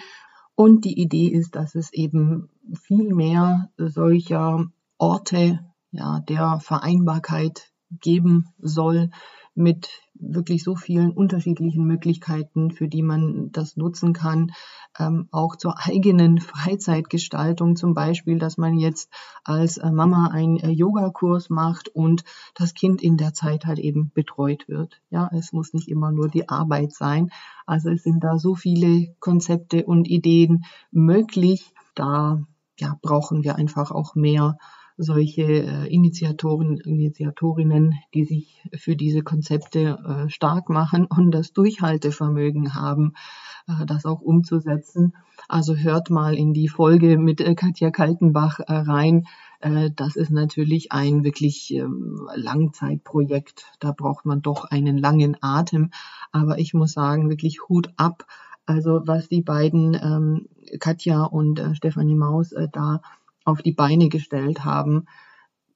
Und 0.55 0.87
die 0.87 0.99
Idee 0.99 1.29
ist, 1.29 1.55
dass 1.55 1.75
es 1.75 1.93
eben 1.93 2.49
viel 2.73 3.15
mehr 3.15 3.69
solcher 3.77 4.65
Orte 4.97 5.61
ja, 5.91 6.21
der 6.21 6.59
Vereinbarkeit 6.61 7.71
geben 8.01 8.49
soll 8.59 9.11
mit 9.57 9.89
wirklich 10.15 10.63
so 10.63 10.77
vielen 10.77 11.11
unterschiedlichen 11.11 11.85
Möglichkeiten, 11.87 12.71
für 12.71 12.89
die 12.89 13.03
man 13.03 13.51
das 13.53 13.77
nutzen 13.77 14.13
kann, 14.13 14.53
ähm, 14.99 15.29
auch 15.31 15.57
zur 15.57 15.75
eigenen 15.79 16.39
Freizeitgestaltung 16.41 17.75
zum 17.77 17.95
Beispiel, 17.95 18.39
dass 18.39 18.59
man 18.59 18.79
jetzt 18.79 19.11
als 19.45 19.79
äh, 19.79 19.91
Mama 19.91 20.29
einen 20.29 20.59
äh, 20.59 20.71
Yogakurs 20.71 21.51
macht 21.51 21.89
und 21.89 22.25
das 22.55 22.75
Kind 22.75 23.03
in 23.03 23.17
der 23.17 23.33
Zeit 23.33 23.67
halt 23.67 23.79
eben 23.79 24.11
betreut 24.15 24.69
wird. 24.69 25.01
Ja, 25.11 25.31
es 25.33 25.53
muss 25.53 25.73
nicht 25.73 25.89
immer 25.89 26.13
nur 26.13 26.29
die 26.29 26.49
Arbeit 26.49 26.93
sein. 26.93 27.31
Also 27.67 27.91
es 27.91 28.03
sind 28.03 28.23
da 28.23 28.39
so 28.39 28.55
viele 28.55 29.15
Konzepte 29.21 29.85
und 29.85 30.09
Ideen 30.09 30.65
möglich. 30.91 31.73
Da 31.95 32.43
ja, 32.79 32.99
brauchen 33.01 33.43
wir 33.43 33.57
einfach 33.57 33.91
auch 33.91 34.15
mehr 34.15 34.59
solche 34.97 35.43
äh, 35.43 35.87
Initiatoren, 35.87 36.79
Initiatorinnen, 36.79 37.95
die 38.15 38.25
sich 38.25 38.63
für 38.75 38.97
diese 38.97 39.23
Konzepte 39.23 39.99
äh, 40.27 40.31
stark 40.31 40.69
machen 40.69 41.07
und 41.07 41.31
das 41.31 41.53
Durchhaltevermögen 41.53 42.75
haben, 42.75 43.13
äh, 43.69 43.85
das 43.87 44.07
auch 44.07 44.21
umzusetzen. 44.21 45.15
Also 45.49 45.77
hört 45.77 46.11
mal 46.11 46.35
in 46.35 46.53
die 46.53 46.69
Folge 46.69 47.19
mit 47.19 47.41
äh, 47.41 47.55
Katja 47.55 47.91
Kaltenbach 47.91 48.61
äh, 48.61 48.73
rein. 48.73 49.27
Äh, 49.61 49.91
das 49.95 50.17
ist 50.17 50.31
natürlich 50.31 50.93
ein 50.93 51.25
wirklich 51.25 51.73
ähm, 51.75 52.29
Langzeitprojekt. 52.35 53.67
Da 53.81 53.93
braucht 53.93 54.25
man 54.25 54.43
doch 54.43 54.65
einen 54.65 54.97
langen 54.97 55.37
Atem. 55.41 55.91
Aber 56.33 56.59
ich 56.59 56.75
muss 56.75 56.93
sagen, 56.93 57.29
wirklich 57.29 57.69
Hut 57.69 57.93
ab. 57.97 58.27
Also 58.65 59.03
was 59.05 59.29
die 59.29 59.43
beiden 59.43 59.95
ähm, 59.95 60.47
Katja 60.81 61.25
und 61.25 61.59
äh, 61.61 61.75
Stefanie 61.75 62.17
Maus 62.17 62.53
äh, 62.53 62.69
da 62.73 63.01
auf 63.47 63.63
die 63.63 63.73
Beine 63.73 64.09
gestellt 64.09 64.65
haben. 64.65 65.07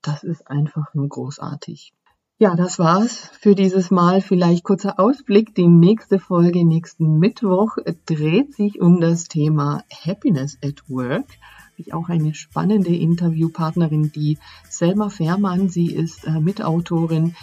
Das 0.02 0.22
ist 0.22 0.46
einfach 0.48 0.92
nur 0.94 1.08
großartig. 1.08 1.92
Ja, 2.38 2.54
das 2.54 2.78
war's 2.78 3.30
für 3.38 3.54
dieses 3.54 3.90
Mal. 3.90 4.22
Vielleicht 4.22 4.64
kurzer 4.64 4.98
Ausblick. 4.98 5.54
Die 5.54 5.68
nächste 5.68 6.18
Folge 6.18 6.66
nächsten 6.66 7.18
Mittwoch 7.18 7.76
dreht 8.06 8.54
sich 8.54 8.80
um 8.80 9.00
das 9.00 9.24
Thema 9.24 9.84
Happiness 9.92 10.58
at 10.64 10.82
Work 10.88 11.26
ich 11.80 11.94
auch 11.94 12.08
eine 12.08 12.34
spannende 12.34 12.94
Interviewpartnerin, 12.94 14.12
die 14.12 14.38
Selma 14.68 15.08
Fährmann. 15.08 15.68
Sie 15.68 15.92
ist 15.92 16.26
äh, 16.26 16.40
Mitautorin 16.40 17.34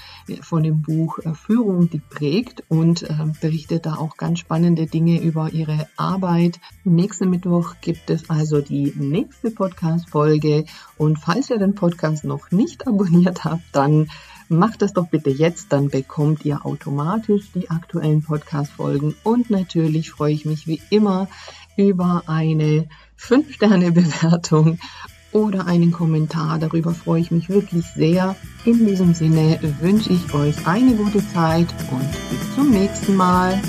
von 0.42 0.64
dem 0.64 0.82
Buch 0.82 1.20
äh, 1.20 1.34
Führung, 1.34 1.90
die 1.90 2.00
prägt 2.00 2.64
und 2.70 3.04
äh, 3.04 3.14
berichtet 3.42 3.86
da 3.86 3.96
auch 3.96 4.18
ganz 4.18 4.40
spannende 4.40 4.86
Dinge 4.86 5.22
über 5.22 5.52
ihre 5.52 5.88
Arbeit. 5.98 6.60
Nächsten 6.84 7.30
Mittwoch 7.30 7.76
gibt 7.82 8.10
es 8.10 8.30
also 8.30 8.62
die 8.62 8.94
nächste 8.96 9.52
Podcast-Folge 9.52 10.66
und 10.98 11.18
falls 11.20 11.50
ihr 11.50 11.60
den 11.60 11.76
Podcast 11.76 12.24
noch 12.24 12.52
nicht 12.52 12.88
abonniert 12.88 13.44
habt, 13.44 13.64
dann 13.74 14.08
Macht 14.50 14.82
das 14.82 14.94
doch 14.94 15.08
bitte 15.10 15.30
jetzt, 15.30 15.74
dann 15.74 15.90
bekommt 15.90 16.46
ihr 16.46 16.66
automatisch 16.66 17.52
die 17.54 17.70
aktuellen 17.70 18.24
Podcast-Folgen. 18.24 19.14
Und 19.24 19.50
natürlich 19.50 20.12
freue 20.12 20.32
ich 20.32 20.46
mich 20.46 20.68
wie 20.68 20.82
immer 20.90 21.28
über 21.76 22.24
eine 22.28 22.88
5-Sterne-Bewertung 23.20 24.80
oder 25.32 25.68
einen 25.68 25.92
Kommentar. 25.92 26.60
Darüber 26.60 26.94
freue 26.94 27.22
ich 27.22 27.32
mich 27.32 27.50
wirklich 27.50 27.86
sehr. 27.96 28.36
In 28.66 28.86
diesem 28.86 29.14
Sinne 29.14 29.60
wünsche 29.82 30.12
ich 30.12 30.34
euch 30.34 30.68
eine 30.68 30.96
gute 30.96 31.26
Zeit 31.34 31.68
und 31.92 32.12
bis 32.30 32.56
zum 32.56 32.72
nächsten 32.72 33.16
Mal. 33.16 33.62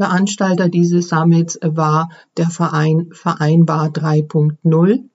Veranstalter 0.00 0.70
dieses 0.70 1.10
Summits 1.10 1.58
war 1.62 2.08
der 2.38 2.48
Verein 2.48 3.10
Vereinbar 3.12 3.88
3.0 3.88 5.10